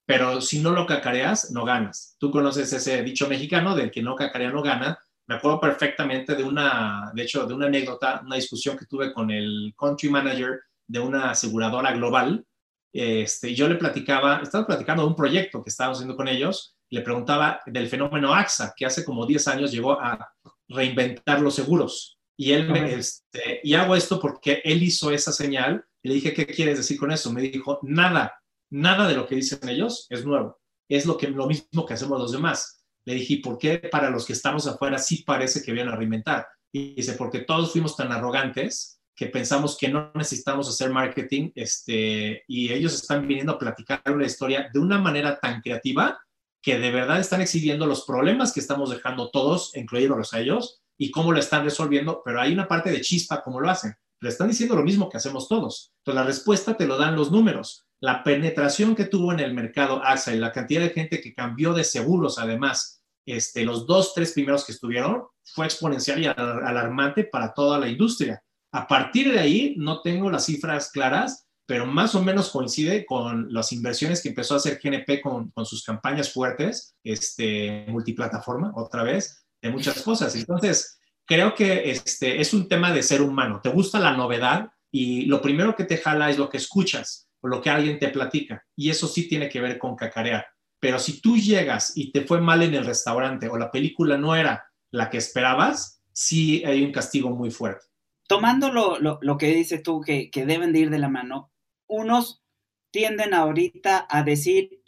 [0.05, 2.15] Pero si no lo cacareas, no ganas.
[2.19, 4.99] Tú conoces ese dicho mexicano del que no cacarea no gana
[5.31, 9.31] me acuerdo perfectamente de una, de hecho, de una anécdota, una discusión que tuve con
[9.31, 12.45] el country manager de una aseguradora global.
[12.91, 16.99] Este, yo le platicaba, estaba platicando de un proyecto que estábamos haciendo con ellos, le
[16.99, 20.33] preguntaba del fenómeno AXA, que hace como 10 años llegó a
[20.67, 22.19] reinventar los seguros.
[22.41, 25.85] Y él me, este, y hago esto porque él hizo esa señal.
[26.01, 27.31] Y le dije, ¿qué quieres decir con eso?
[27.31, 28.33] Me dijo, nada,
[28.71, 30.59] nada de lo que dicen ellos es nuevo.
[30.89, 34.25] Es lo, que, lo mismo que hacemos los demás le dije, ¿por qué para los
[34.25, 36.47] que estamos afuera sí parece que vienen a reinventar?
[36.73, 42.43] Y dice, porque todos fuimos tan arrogantes que pensamos que no necesitamos hacer marketing este,
[42.47, 46.19] y ellos están viniendo a platicar una historia de una manera tan creativa
[46.59, 51.09] que de verdad están exhibiendo los problemas que estamos dejando todos, incluidos a ellos, y
[51.09, 53.95] cómo lo están resolviendo, pero hay una parte de chispa cómo lo hacen.
[54.19, 55.91] Le están diciendo lo mismo que hacemos todos.
[55.99, 60.03] Entonces la respuesta te lo dan los números la penetración que tuvo en el mercado
[60.03, 64.33] AXA y la cantidad de gente que cambió de seguros, además, este, los dos, tres
[64.33, 68.43] primeros que estuvieron, fue exponencial y alarmante para toda la industria.
[68.73, 73.53] A partir de ahí, no tengo las cifras claras, pero más o menos coincide con
[73.53, 79.40] las inversiones que empezó a hacer GNP con, sus campañas fuertes, este, multiplataforma, otra vez,
[79.61, 80.35] de muchas cosas.
[80.35, 83.59] Entonces, creo que este, es un tema de ser humano.
[83.61, 87.47] Te gusta la novedad y lo primero que te jala es lo que escuchas o
[87.47, 88.65] lo que alguien te platica.
[88.75, 90.45] Y eso sí tiene que ver con cacarear.
[90.79, 94.35] Pero si tú llegas y te fue mal en el restaurante o la película no
[94.35, 97.85] era la que esperabas, sí hay un castigo muy fuerte.
[98.27, 101.51] Tomando lo, que dices tú, que, deben de ir de la mano,
[101.87, 102.43] unos
[102.91, 104.80] tienden ahorita a decir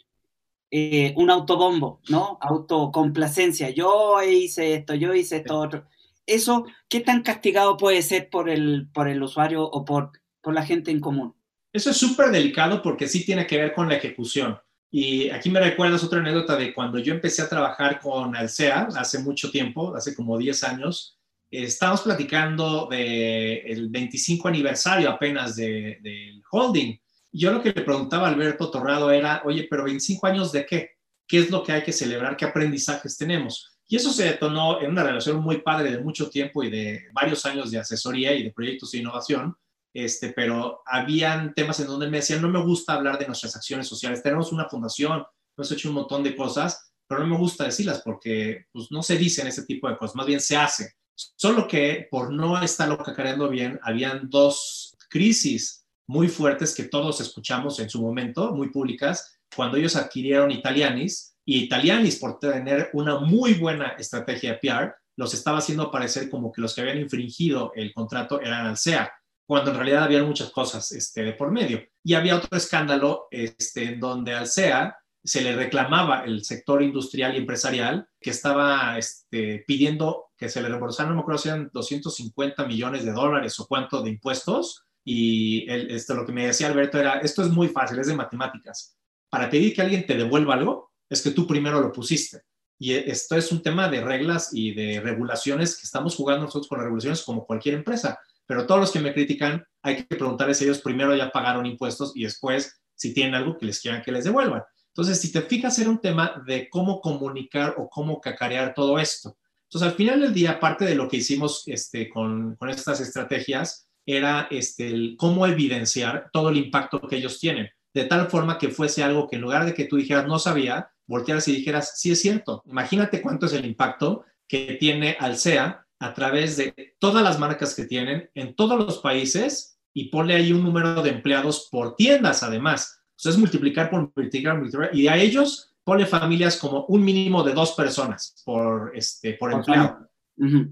[0.76, 2.36] eh, un autobombo, ¿no?
[2.40, 3.70] Autocomplacencia.
[3.70, 5.86] Yo hice esto, yo hice esto otro.
[6.26, 10.10] Eso, ¿qué tan castigado puede ser por el, por el usuario o por,
[10.40, 11.32] por la gente en común?
[11.72, 14.58] Eso es súper delicado porque sí tiene que ver con la ejecución.
[14.90, 19.20] Y aquí me recuerdas otra anécdota de cuando yo empecé a trabajar con Alsea hace
[19.20, 21.20] mucho tiempo, hace como 10 años.
[21.52, 26.98] estábamos platicando del 25 aniversario apenas del holding.
[27.38, 30.90] Yo lo que le preguntaba a Alberto Torrado era, oye, pero 25 años de qué?
[31.26, 32.36] ¿Qué es lo que hay que celebrar?
[32.36, 33.74] ¿Qué aprendizajes tenemos?
[33.88, 37.44] Y eso se detonó en una relación muy padre de mucho tiempo y de varios
[37.44, 39.56] años de asesoría y de proyectos de innovación,
[39.92, 43.86] este, pero habían temas en donde me decían, no me gusta hablar de nuestras acciones
[43.86, 45.24] sociales, tenemos una fundación,
[45.56, 49.16] hemos hecho un montón de cosas, pero no me gusta decirlas porque pues, no se
[49.16, 50.94] dicen ese tipo de cosas, más bien se hace.
[51.14, 57.80] Solo que por no estarlo cacareando bien, habían dos crisis muy fuertes que todos escuchamos
[57.80, 63.54] en su momento, muy públicas, cuando ellos adquirieron Italianis, y Italianis, por tener una muy
[63.54, 67.92] buena estrategia de PR, los estaba haciendo parecer como que los que habían infringido el
[67.92, 69.12] contrato eran Alsea
[69.46, 71.82] cuando en realidad había muchas cosas este, de por medio.
[72.02, 77.34] Y había otro escándalo este, en donde al SEA se le reclamaba el sector industrial
[77.34, 81.70] y empresarial que estaba este, pidiendo que se le reembolsaran, no me acuerdo si eran
[81.72, 84.83] 250 millones de dólares o cuánto de impuestos.
[85.04, 88.96] Y esto, lo que me decía Alberto era, esto es muy fácil, es de matemáticas.
[89.28, 92.42] Para pedir que alguien te devuelva algo, es que tú primero lo pusiste.
[92.78, 96.78] Y esto es un tema de reglas y de regulaciones que estamos jugando nosotros con
[96.78, 100.80] las regulaciones como cualquier empresa pero todos los que me critican, hay que preguntarles ellos
[100.80, 104.62] primero ya pagaron impuestos y después si tienen algo que les quieran que les devuelvan.
[104.88, 109.36] Entonces, si te fijas, era un tema de cómo comunicar o cómo cacarear todo esto.
[109.64, 113.88] Entonces, al final del día, parte de lo que hicimos este, con, con estas estrategias
[114.06, 118.68] era este, el, cómo evidenciar todo el impacto que ellos tienen, de tal forma que
[118.68, 122.12] fuese algo que en lugar de que tú dijeras no sabía, voltearas y dijeras, sí
[122.12, 122.62] es cierto.
[122.66, 127.84] Imagínate cuánto es el impacto que tiene Alsea a través de todas las marcas que
[127.84, 133.00] tienen en todos los países y ponle ahí un número de empleados por tiendas además.
[133.16, 137.72] Entonces, multiplicar por multiplicar, multiplicar y a ellos ponle familias como un mínimo de dos
[137.72, 140.08] personas por, este, por empleado.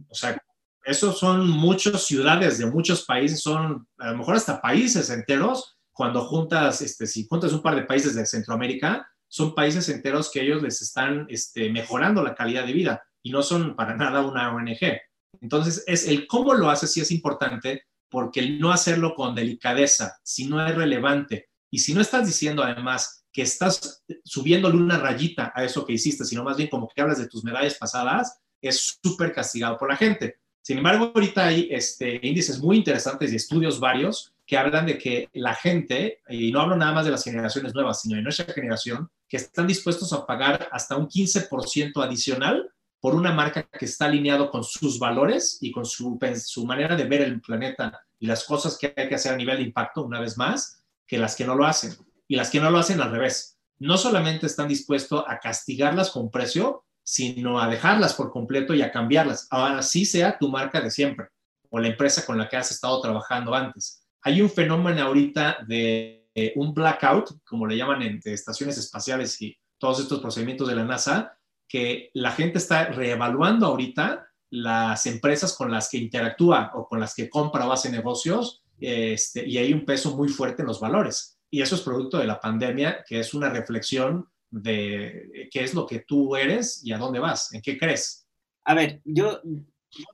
[0.09, 0.42] O sea,
[0.85, 5.77] esos son muchas ciudades de muchos países, son a lo mejor hasta países enteros.
[5.92, 10.42] Cuando juntas, este, si juntas un par de países de Centroamérica, son países enteros que
[10.42, 14.55] ellos les están este, mejorando la calidad de vida y no son para nada una
[14.55, 15.01] ONG.
[15.40, 20.18] Entonces, es el cómo lo hace sí es importante porque el no hacerlo con delicadeza,
[20.23, 25.51] si no es relevante y si no estás diciendo además que estás subiéndole una rayita
[25.55, 28.99] a eso que hiciste, sino más bien como que hablas de tus medallas pasadas, es
[29.03, 30.37] súper castigado por la gente.
[30.62, 35.29] Sin embargo, ahorita hay este, índices muy interesantes y estudios varios que hablan de que
[35.33, 39.11] la gente, y no hablo nada más de las generaciones nuevas, sino de nuestra generación,
[39.29, 42.70] que están dispuestos a pagar hasta un 15% adicional
[43.01, 47.05] por una marca que está alineado con sus valores y con su, su manera de
[47.05, 50.20] ver el planeta y las cosas que hay que hacer a nivel de impacto, una
[50.20, 51.96] vez más, que las que no lo hacen.
[52.29, 53.59] Y las que no lo hacen al revés.
[53.81, 58.93] No solamente están dispuestos a castigarlas con precio, sino a dejarlas por completo y a
[58.93, 59.49] cambiarlas.
[59.51, 61.29] Así sea tu marca de siempre
[61.71, 66.29] o la empresa con la que has estado trabajando antes hay un fenómeno ahorita de
[66.35, 70.85] eh, un blackout, como le llaman en estaciones espaciales y todos estos procedimientos de la
[70.85, 71.37] NASA,
[71.69, 77.15] que la gente está reevaluando ahorita las empresas con las que interactúa o con las
[77.15, 81.38] que compra o hace negocios, este, y hay un peso muy fuerte en los valores.
[81.51, 85.87] Y eso es producto de la pandemia, que es una reflexión de qué es lo
[85.87, 88.29] que tú eres y a dónde vas, en qué crees.
[88.65, 89.41] A ver, yo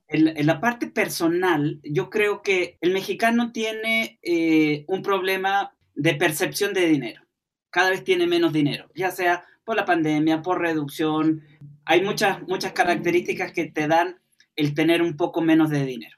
[0.07, 6.73] en, la parte personal, yo creo que el mexicano tiene eh, un problema de percepción
[6.73, 7.21] de dinero.
[7.69, 11.43] Cada vez tiene menos dinero, ya sea por la pandemia, por reducción.
[11.85, 14.19] Hay muchas, muchas características que te dan
[14.55, 16.17] el tener un poco menos de dinero.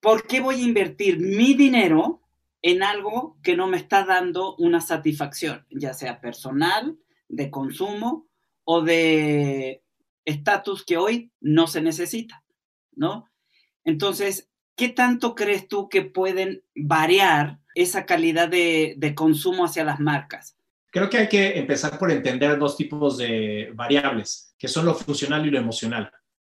[0.00, 2.22] ¿Por qué voy a invertir mi dinero
[2.62, 6.96] en algo que no me está dando una satisfacción, ya sea personal,
[7.28, 8.26] de consumo
[8.64, 9.82] o de
[10.24, 12.42] estatus que hoy no se necesita?
[12.96, 13.30] ¿no?
[13.84, 20.56] Entonces, ¿qué tanto crees tú que pueden variar esa calidad de, consumo hacia las marcas?
[20.90, 25.46] Creo que hay que empezar por entender dos tipos de variables, que son lo funcional
[25.46, 26.10] y lo emocional.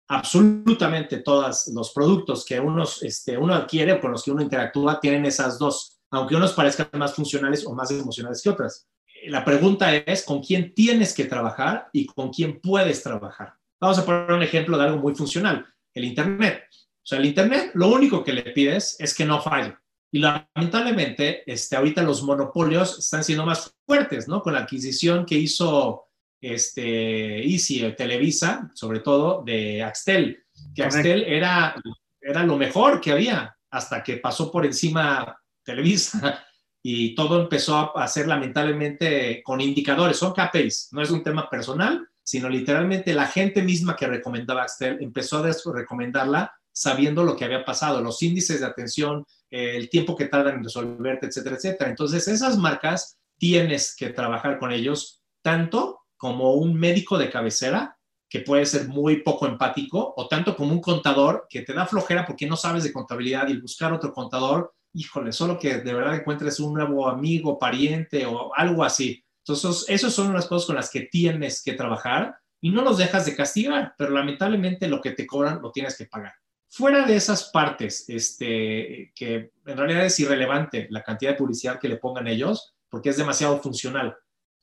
[0.10, 2.62] Absolutamente todos los productos que
[3.02, 6.90] este, uno adquiere o con los que uno interactúa tienen esas dos, aunque unos parezcan
[6.98, 8.88] más funcionales o más emocionales que otras.
[9.28, 13.54] La pregunta es con quién tienes que trabajar y con quién puedes trabajar.
[13.80, 16.64] Vamos a poner un ejemplo de algo muy funcional el Internet.
[16.72, 19.76] O sea, el Internet lo único que le pides es que no falle.
[20.12, 24.42] Y lamentablemente, este, ahorita los monopolios están siendo más fuertes, ¿no?
[24.42, 26.06] Con la adquisición que hizo
[26.40, 30.44] este, Easy, Televisa, sobre todo, de Axtel,
[30.76, 31.76] que Axtel era,
[32.22, 36.46] era lo mejor que había hasta que pasó por encima Televisa
[36.86, 42.10] y todo empezó a hacer lamentablemente con indicadores, son KPIs, no es un tema personal,
[42.22, 47.64] sino literalmente la gente misma que recomendaba Axtel empezó a recomendarla sabiendo lo que había
[47.64, 51.90] pasado, los índices de atención, eh, el tiempo que tardan en resolverte, etcétera, etcétera.
[51.90, 58.40] Entonces, esas marcas tienes que trabajar con ellos tanto como un médico de cabecera, que
[58.40, 62.48] puede ser muy poco empático, o tanto como un contador que te da flojera porque
[62.48, 66.74] no sabes de contabilidad y buscar otro contador, híjole, solo que de verdad encuentres un
[66.74, 69.24] nuevo amigo, pariente o algo así.
[69.46, 73.26] Entonces, esas son las cosas con las que tienes que trabajar y no los dejas
[73.26, 76.34] de castigar, pero lamentablemente lo que te cobran lo tienes que pagar.
[76.70, 81.90] Fuera de esas partes, este, que en realidad es irrelevante la cantidad de publicidad que
[81.90, 84.16] le pongan ellos, porque es demasiado funcional.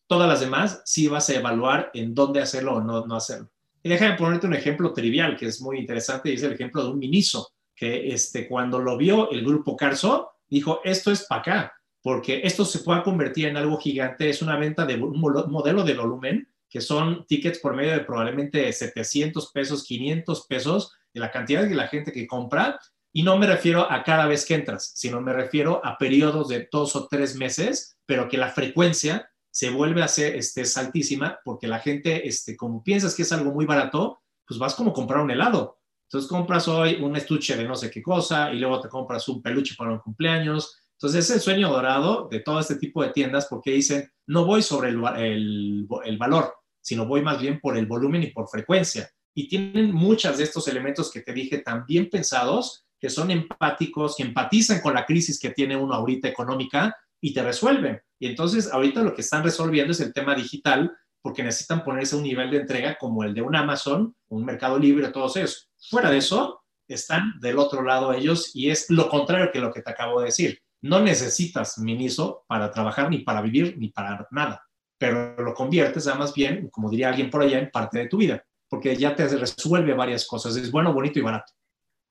[0.06, 3.52] Todas las demás sí vas a evaluar en dónde hacerlo o no, no hacerlo.
[3.82, 6.90] Y déjame ponerte un ejemplo trivial que es muy interesante y es el ejemplo de
[6.90, 7.48] un Miniso,
[7.80, 12.64] que este, cuando lo vio el grupo Carso, dijo, esto es para acá porque esto
[12.64, 14.30] se pueda convertir en algo gigante.
[14.30, 18.72] Es una venta de un modelo de volumen, que son tickets por medio de probablemente
[18.72, 22.78] 700 pesos, 500 pesos, de la cantidad de la gente que compra.
[23.12, 26.68] Y no me refiero a cada vez que entras, sino me refiero a periodos de
[26.70, 31.40] dos o tres meses, pero que la frecuencia se vuelve a ser este, es altísima,
[31.44, 34.94] porque la gente, este, como piensas que es algo muy barato, pues vas como a
[34.94, 35.79] comprar un helado.
[36.10, 39.40] Entonces compras hoy un estuche de no sé qué cosa y luego te compras un
[39.40, 43.46] peluche para un cumpleaños entonces es el sueño dorado de todo este tipo de tiendas
[43.48, 45.86] porque dicen, no voy sobre el,
[46.18, 46.52] valor,
[46.82, 49.10] sino voy más bien por el volumen y por frecuencia.
[49.32, 54.24] y tienen muchos de estos elementos que te dije también pensados, que son empáticos, que
[54.24, 57.98] empatizan con la crisis que tiene uno ahorita económica y te resuelven.
[58.18, 60.92] Y entonces ahorita lo que están resolviendo es el tema digital
[61.22, 64.78] porque necesitan ponerse a un nivel de entrega como el de un Amazon, un Mercado
[64.78, 65.70] Libre, todos esos.
[65.90, 69.82] Fuera de eso, están del otro lado ellos y es lo contrario que lo que
[69.82, 70.60] te acabo de decir.
[70.82, 74.66] No necesitas Miniso para trabajar, ni para vivir, ni para nada,
[74.98, 78.16] pero lo conviertes a más bien, como diría alguien por allá, en parte de tu
[78.16, 80.56] vida, porque ya te resuelve varias cosas.
[80.56, 81.52] Es bueno, bonito y barato.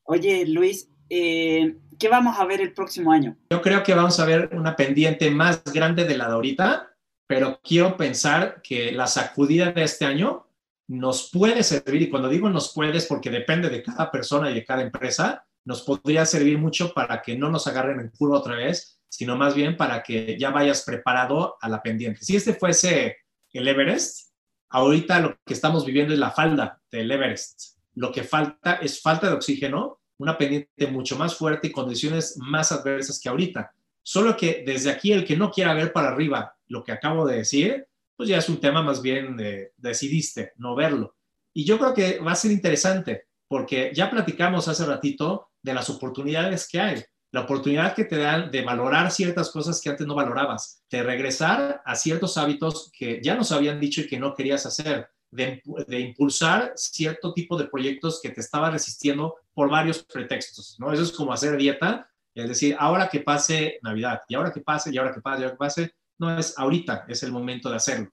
[0.04, 3.38] Oye, Luis, eh, ¿qué vamos a ver el próximo año?
[3.52, 6.89] Yo creo que vamos a ver una pendiente más grande de la de ahorita,
[7.30, 10.48] pero quiero pensar que la sacudida de este año
[10.88, 14.56] nos puede servir, y cuando digo nos puede es porque depende de cada persona y
[14.56, 18.56] de cada empresa, nos podría servir mucho para que no nos agarren en curva otra
[18.56, 22.26] vez, sino más bien para que ya vayas preparado a la pendiente.
[22.26, 23.18] Si este fuese
[23.54, 24.32] el Everest,
[24.70, 27.78] ahorita lo que estamos viviendo es la falda del Everest.
[27.94, 32.72] Lo que falta es falta de oxígeno, una pendiente mucho más fuerte y condiciones más
[32.72, 33.72] adversas que ahorita.
[34.02, 37.38] Solo que desde aquí el que no quiera ver para arriba lo que acabo de
[37.38, 41.16] decir, pues ya es un tema más bien de decidiste no verlo.
[41.54, 45.90] Y yo creo que va a ser interesante porque ya platicamos hace ratito de las
[45.90, 50.16] oportunidades que hay, la oportunidad que te dan de valorar ciertas cosas que antes no
[50.16, 54.66] valorabas, de regresar a ciertos hábitos que ya nos habían dicho y que no querías
[54.66, 55.62] hacer, de,
[56.00, 60.92] impulsar cierto tipo de proyectos que te estaba resistiendo por varios pretextos, ¿no?
[60.92, 64.92] Eso es como hacer dieta, es decir, ahora que pase Navidad, y ahora que pase,
[64.92, 67.78] y ahora que pase, y ahora que pase, no es ahorita, es el momento de
[67.78, 68.10] hacerlo.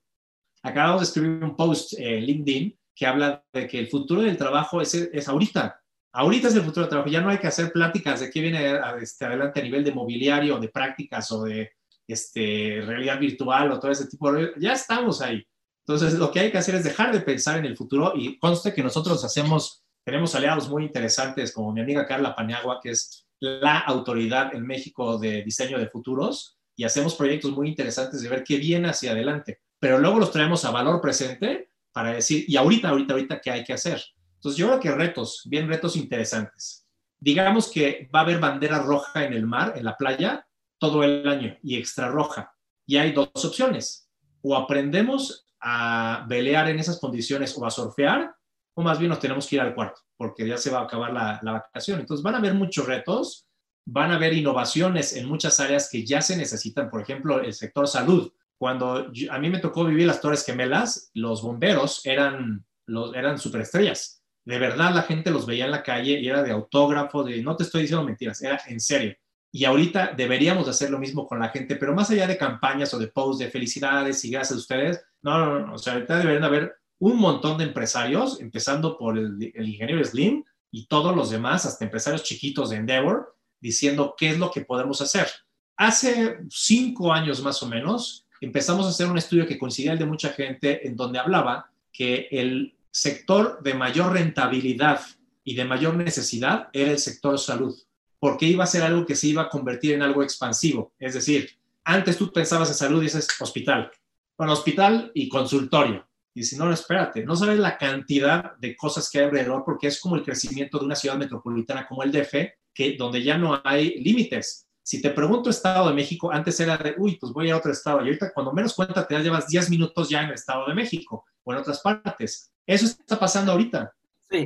[0.63, 4.81] Acabamos de escribir un post en LinkedIn que habla de que el futuro del trabajo
[4.81, 5.79] es, es ahorita.
[6.13, 7.11] Ahorita es el futuro del trabajo.
[7.11, 10.57] Ya no hay que hacer pláticas de qué viene este, adelante a nivel de mobiliario,
[10.57, 11.71] de prácticas o de
[12.07, 14.51] este, realidad virtual o todo ese tipo de...
[14.57, 15.45] Ya estamos ahí.
[15.85, 18.73] Entonces, lo que hay que hacer es dejar de pensar en el futuro y conste
[18.73, 23.77] que nosotros hacemos, tenemos aliados muy interesantes como mi amiga Carla Paniagua, que es la
[23.79, 28.57] autoridad en México de diseño de futuros y hacemos proyectos muy interesantes de ver qué
[28.57, 29.59] viene hacia adelante.
[29.79, 33.63] Pero luego los traemos a valor presente para decir, y ahorita, ahorita, ahorita, ¿qué hay
[33.63, 34.01] que hacer?
[34.35, 36.87] Entonces yo creo que retos, bien retos interesantes.
[37.19, 40.47] Digamos que va a haber bandera roja en el mar, en la playa,
[40.77, 42.53] todo el año y extra roja.
[42.85, 44.07] Y hay dos opciones.
[44.43, 48.35] O aprendemos a velear en esas condiciones o a surfear,
[48.75, 51.11] o más bien nos tenemos que ir al cuarto, porque ya se va a acabar
[51.11, 51.99] la, la vacación.
[51.99, 53.46] Entonces van a haber muchos retos,
[53.89, 57.87] van a haber innovaciones en muchas áreas que ya se necesitan, por ejemplo, el sector
[57.87, 58.29] salud.
[58.57, 64.21] Cuando a mí me tocó vivir las Torres Gemelas, los bomberos eran, los, eran superestrellas.
[64.43, 67.55] De verdad la gente los veía en la calle y era de autógrafo, de no
[67.55, 69.15] te estoy diciendo mentiras, era en serio.
[69.53, 72.99] Y ahorita deberíamos hacer lo mismo con la gente, pero más allá de campañas o
[72.99, 76.43] de posts de felicidades y gracias a ustedes, no, no, no, o sea, ahorita deberían
[76.43, 81.65] haber un montón de empresarios, empezando por el, el ingeniero Slim y todos los demás,
[81.65, 85.27] hasta empresarios chiquitos de Endeavor, diciendo qué es lo que podemos hacer.
[85.75, 90.05] Hace cinco años más o menos, empezamos a hacer un estudio que coincidía el de
[90.05, 95.01] mucha gente en donde hablaba que el sector de mayor rentabilidad
[95.43, 97.75] y de mayor necesidad era el sector salud,
[98.19, 100.93] porque iba a ser algo que se iba a convertir en algo expansivo.
[100.99, 101.49] Es decir,
[101.83, 103.91] antes tú pensabas en salud y dices hospital.
[104.37, 106.05] Bueno, hospital y consultorio.
[106.33, 109.87] Y si no, no, espérate, no sabes la cantidad de cosas que hay alrededor porque
[109.87, 112.35] es como el crecimiento de una ciudad metropolitana como el DF,
[112.77, 114.67] que, donde ya no hay límites.
[114.83, 117.97] Si te pregunto Estado de México, antes era de, uy, pues voy a otro estado.
[117.97, 120.75] Y ahorita, cuando menos cuenta te das, llevas 10 minutos ya en el Estado de
[120.75, 122.51] México o en otras partes.
[122.67, 123.91] Eso está pasando ahorita.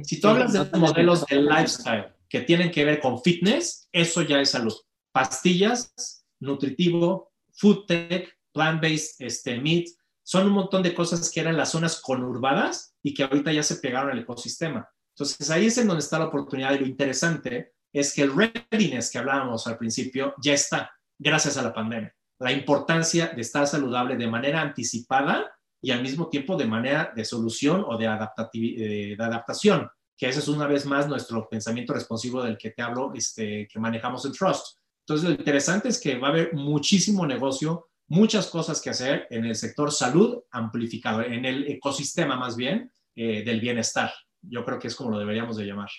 [0.04, 4.40] si tú hablas de modelos de lifestyle que tienen que ver con fitness, eso ya
[4.40, 4.74] es salud.
[5.12, 9.88] Pastillas, nutritivo, food tech, plant-based este, meat,
[10.24, 13.76] son un montón de cosas que eran las zonas conurbadas y que ahorita ya se
[13.76, 14.90] pegaron al ecosistema.
[15.14, 19.12] Entonces ahí es en donde está la oportunidad y lo interesante es que el readiness
[19.12, 22.14] que hablábamos al principio ya está, gracias a la pandemia.
[22.40, 27.26] La importancia de estar saludable de manera anticipada y al mismo tiempo de manera de
[27.26, 32.58] solución o de, eh, adaptación, que ese es una vez más nuestro pensamiento responsivo del
[32.58, 34.78] que te hablo, este, que manejamos el Trust.
[35.06, 39.46] Entonces, lo interesante es que va a haber muchísimo negocio, muchas cosas que hacer en
[39.46, 44.12] el sector salud amplificado, en el ecosistema más bien eh, del bienestar.
[44.42, 45.90] Yo creo que es como lo deberíamos de llamar.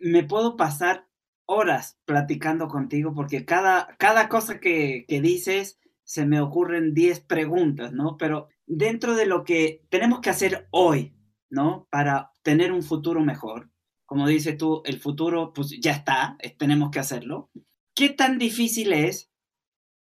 [0.00, 1.07] Me puedo pasar
[1.48, 7.92] horas platicando contigo porque cada, cada cosa que, que dices se me ocurren 10 preguntas,
[7.92, 8.16] ¿no?
[8.16, 11.14] Pero dentro de lo que tenemos que hacer hoy,
[11.50, 11.88] ¿no?
[11.90, 13.70] Para tener un futuro mejor,
[14.08, 17.50] como dices tú, el futuro pues ya está, tenemos que hacerlo.
[17.94, 19.30] ¿Qué tan difícil es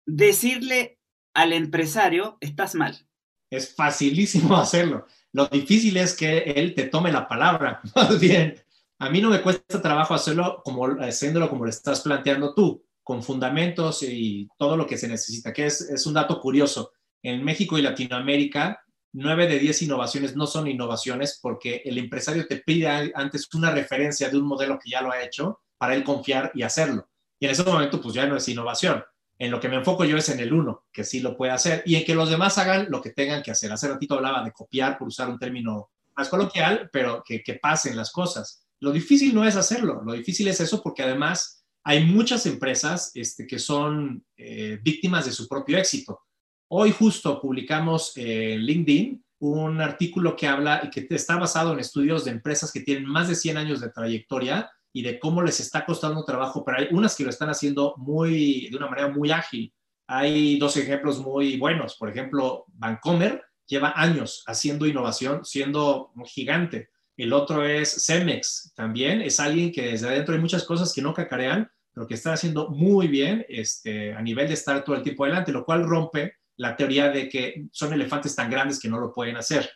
[0.05, 0.99] decirle
[1.32, 3.07] al empresario, estás mal?
[3.51, 5.07] Es facilísimo hacerlo.
[5.32, 7.82] Lo difícil es que él te tome la palabra.
[7.95, 8.57] Más bien,
[8.99, 13.22] a mí no me cuesta trabajo hacerlo como haciéndolo como lo estás planteando tú, con
[13.22, 16.92] fundamentos y todo lo que se necesita, que es, un dato curioso.
[17.22, 18.82] En México y Latinoamérica,
[19.12, 24.28] nueve de diez innovaciones no son innovaciones porque el empresario te pide antes una referencia
[24.30, 27.09] de un modelo que ya lo ha hecho para él confiar y hacerlo.
[27.38, 29.05] Y en ese momento, pues ya no es innovación.
[29.38, 31.82] En lo que me enfoco yo es en el uno, que sí lo puede hacer,
[31.84, 33.72] y en que los demás hagan lo que tengan que hacer.
[33.72, 38.12] Hace ratito hablaba de copiar, por usar un término más coloquial, pero que pasen las
[38.12, 38.63] cosas.
[38.85, 43.47] Lo difícil no es hacerlo, lo difícil es eso porque además hay muchas empresas este,
[43.47, 46.20] que son eh, víctimas de su propio éxito.
[46.68, 52.26] Hoy justo publicamos en LinkedIn un artículo que habla y que está basado en estudios
[52.26, 55.87] de empresas que tienen más de 100 años de trayectoria y de cómo les está
[55.87, 59.72] costando trabajo, pero hay unas que lo están haciendo muy, de una manera muy ágil.
[60.07, 61.97] Hay dos ejemplos muy buenos.
[61.97, 66.91] Por ejemplo, Vancomer lleva años haciendo innovación, siendo un gigante.
[67.16, 71.14] El otro es Cemex, también es alguien que desde adentro hay muchas cosas que no
[71.14, 75.24] cacarean, pero que está haciendo muy bien este, a nivel de estar todo el tiempo
[75.24, 79.12] adelante, lo cual rompe la teoría de que son elefantes tan grandes que no lo
[79.12, 79.70] pueden hacer.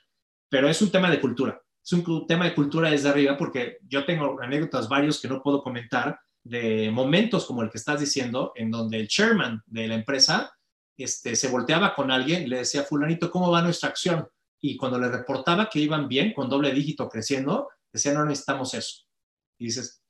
[0.49, 4.05] Pero es un tema de cultura es un tema de cultura desde arriba porque yo
[4.05, 8.70] tengo anécdotas varios que no puedo comentar de momentos como el que estás diciendo, en
[8.70, 10.53] donde el chairman de la empresa
[10.99, 14.28] este, se volteaba con alguien y le decía, fulanito, ¿cómo va nuestra acción?
[14.61, 19.05] Y cuando le reportaba que iban bien, con doble dígito creciendo, decía, no necesitamos eso.
[19.59, 20.03] Y dices,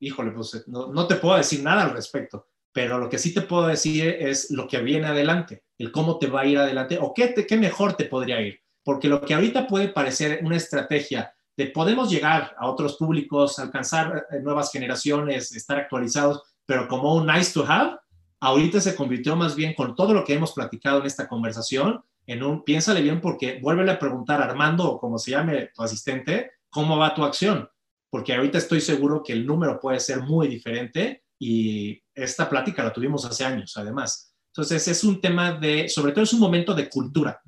[0.00, 3.42] híjole, pues no, no te puedo decir nada al respecto, pero lo que sí te
[3.42, 7.12] puedo decir es lo que viene adelante, el cómo te va a ir adelante o
[7.14, 11.66] qué, qué mejor te podría ir porque lo que ahorita puede parecer una estrategia de
[11.66, 17.52] podemos llegar a otros públicos, alcanzar eh, nuevas generaciones, estar actualizados, pero como un nice
[17.52, 17.98] to have,
[18.40, 22.42] ahorita se convirtió más bien con todo lo que hemos platicado en esta conversación, en
[22.42, 26.96] un piénsale bien porque vuélvele a preguntar a Armando como se llame tu asistente, ¿cómo
[26.96, 27.68] va tu acción?
[28.10, 32.92] Porque ahorita estoy seguro que el número puede ser muy diferente y esta plática la
[32.92, 34.34] tuvimos hace años, además.
[34.48, 37.40] Entonces, es un tema de, sobre todo es un momento de cultura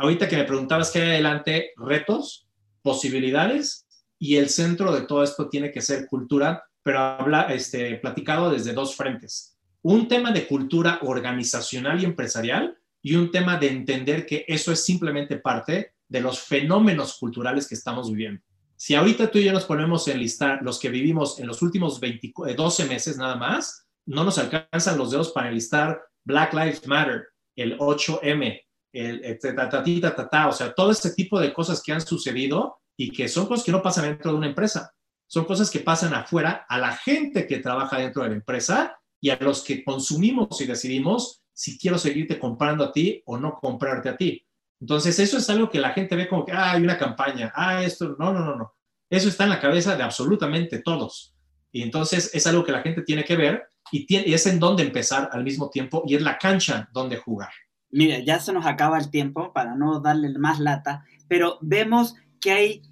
[0.00, 2.48] ahorita que me preguntabas qué hay adelante, retos,
[2.82, 3.86] posibilidades
[4.18, 8.72] y el centro de todo esto tiene que ser cultura, pero habla, este, platicado desde
[8.72, 9.58] dos frentes.
[9.82, 14.84] Un tema de cultura organizacional y empresarial y un tema de entender que eso es
[14.84, 18.42] simplemente parte de los fenómenos culturales que estamos viviendo.
[18.76, 22.00] Si ahorita tú y yo nos ponemos en listar los que vivimos en los últimos
[22.00, 27.78] 12 meses nada más, no nos alcanzan los dedos para enlistar Black Lives Matter, el
[27.78, 28.60] 8M,
[28.92, 29.38] el,
[30.48, 33.72] o sea, todo este tipo de cosas que han sucedido y que son cosas que
[33.72, 34.92] no pasan dentro de una empresa,
[35.26, 39.30] son cosas que pasan afuera a la gente que trabaja dentro de la empresa y
[39.30, 44.08] a los que consumimos y decidimos si quiero seguirte comprando a ti o no comprarte
[44.08, 44.46] a ti.
[44.80, 47.84] Entonces, eso es algo que la gente ve como que, ah, hay una campaña, ah,
[47.84, 48.74] esto, no, no, no, no.
[49.10, 51.36] Eso está en la cabeza de absolutamente todos.
[51.70, 55.28] Y entonces es algo que la gente tiene que ver y, es en donde empezar
[55.32, 57.50] al mismo tiempo y es la cancha donde jugar.
[57.90, 62.52] Mira, ya se nos acaba el tiempo para no darle más lata, pero vemos que
[62.52, 62.82] hay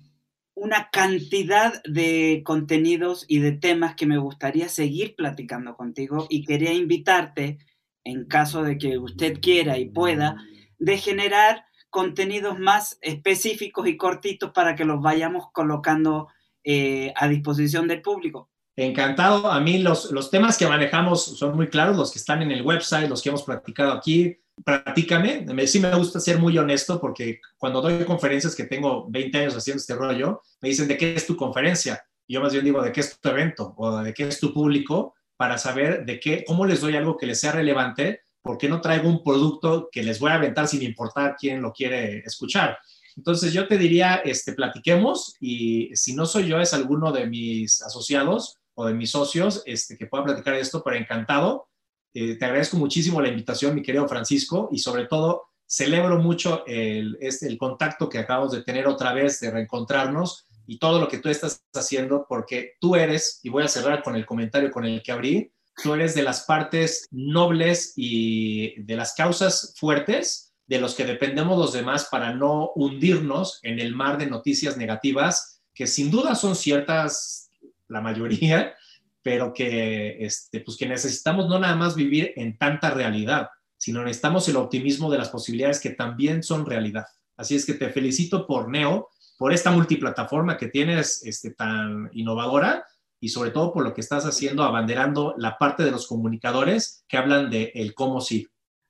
[0.53, 6.75] una cantidad de contenidos y de temas que me gustaría seguir platicando contigo y quería
[6.75, 7.61] invitarte,
[8.09, 10.37] en caso de que usted quiera y pueda,
[10.79, 16.29] de generar contenidos más específicos y cortitos para que los vayamos colocando
[16.65, 18.51] eh, a disposición del público.
[18.77, 19.51] Encantado.
[19.51, 22.63] A mí los, los temas que manejamos son muy claros, los que están en el
[22.63, 25.67] website, los que hemos platicado aquí platícame.
[25.67, 29.81] Sí me gusta ser muy honesto porque cuando doy conferencias que tengo 20 años haciendo
[29.81, 32.03] este rollo, me dicen, ¿de qué es tu conferencia?
[32.27, 33.75] Yo más bien digo, ¿de qué es tu evento?
[33.77, 35.15] O ¿de qué es tu público?
[35.39, 39.09] Para saber de qué, cómo les doy algo que les sea relevante, porque no traigo
[39.09, 42.78] un producto que les voy a aventar sin importar quién lo quiere escuchar.
[43.16, 47.80] Entonces yo te diría, este, platiquemos y si no soy yo, es alguno de mis
[47.80, 51.68] asociados o de mis socios este, que pueda platicar esto, pero encantado
[52.14, 57.18] eh, te agradezco muchísimo la invitación, mi querido Francisco, y sobre todo celebro mucho el,
[57.20, 61.16] este, el contacto que acabamos de tener otra vez, de reencontrarnos y todo lo que
[61.16, 65.03] tú estás haciendo, porque tú eres, y voy a cerrar con el comentario con el
[65.03, 65.51] que abrí,
[65.83, 71.59] tú eres de las partes nobles y de las causas fuertes de los que dependemos
[71.59, 76.55] los demás para no hundirnos en el mar de noticias negativas, que sin duda son
[76.55, 77.51] ciertas,
[77.89, 78.75] la mayoría,
[79.23, 83.49] pero que, este, pues que necesitamos no nada más vivir en tanta realidad,
[83.79, 87.07] sino necesitamos el optimismo de las posibilidades que también son realidad.
[87.39, 89.09] Así es que te felicito por Neo,
[89.39, 92.84] por esta multiplataforma que tienes este, tan innovadora
[93.20, 97.16] y sobre todo por lo que estás haciendo, abanderando la parte de los comunicadores que
[97.16, 98.47] hablan de el cómo sí.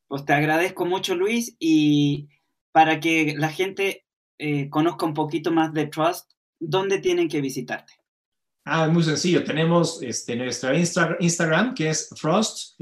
[0.09, 2.29] Pues te agradezco mucho, Luis, y
[2.73, 4.07] para que la gente
[4.39, 7.93] eh, conozca un poquito más de Trust, ¿dónde tienen que visitarte?
[8.65, 9.45] Ah, muy sencillo.
[9.45, 12.79] Tenemos este, nuestra Instagram, que es Frost-MX.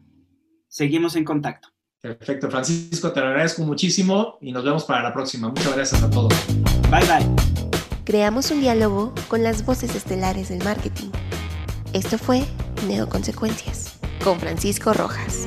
[0.68, 1.70] seguimos en contacto.
[2.02, 5.48] Perfecto, Francisco, te lo agradezco muchísimo y nos vemos para la próxima.
[5.48, 6.34] Muchas gracias a todos.
[6.90, 7.72] Bye bye.
[8.04, 11.10] Creamos un diálogo con las voces estelares del marketing
[11.94, 12.44] esto fue
[12.88, 15.46] Neoconsecuencias con Francisco Rojas.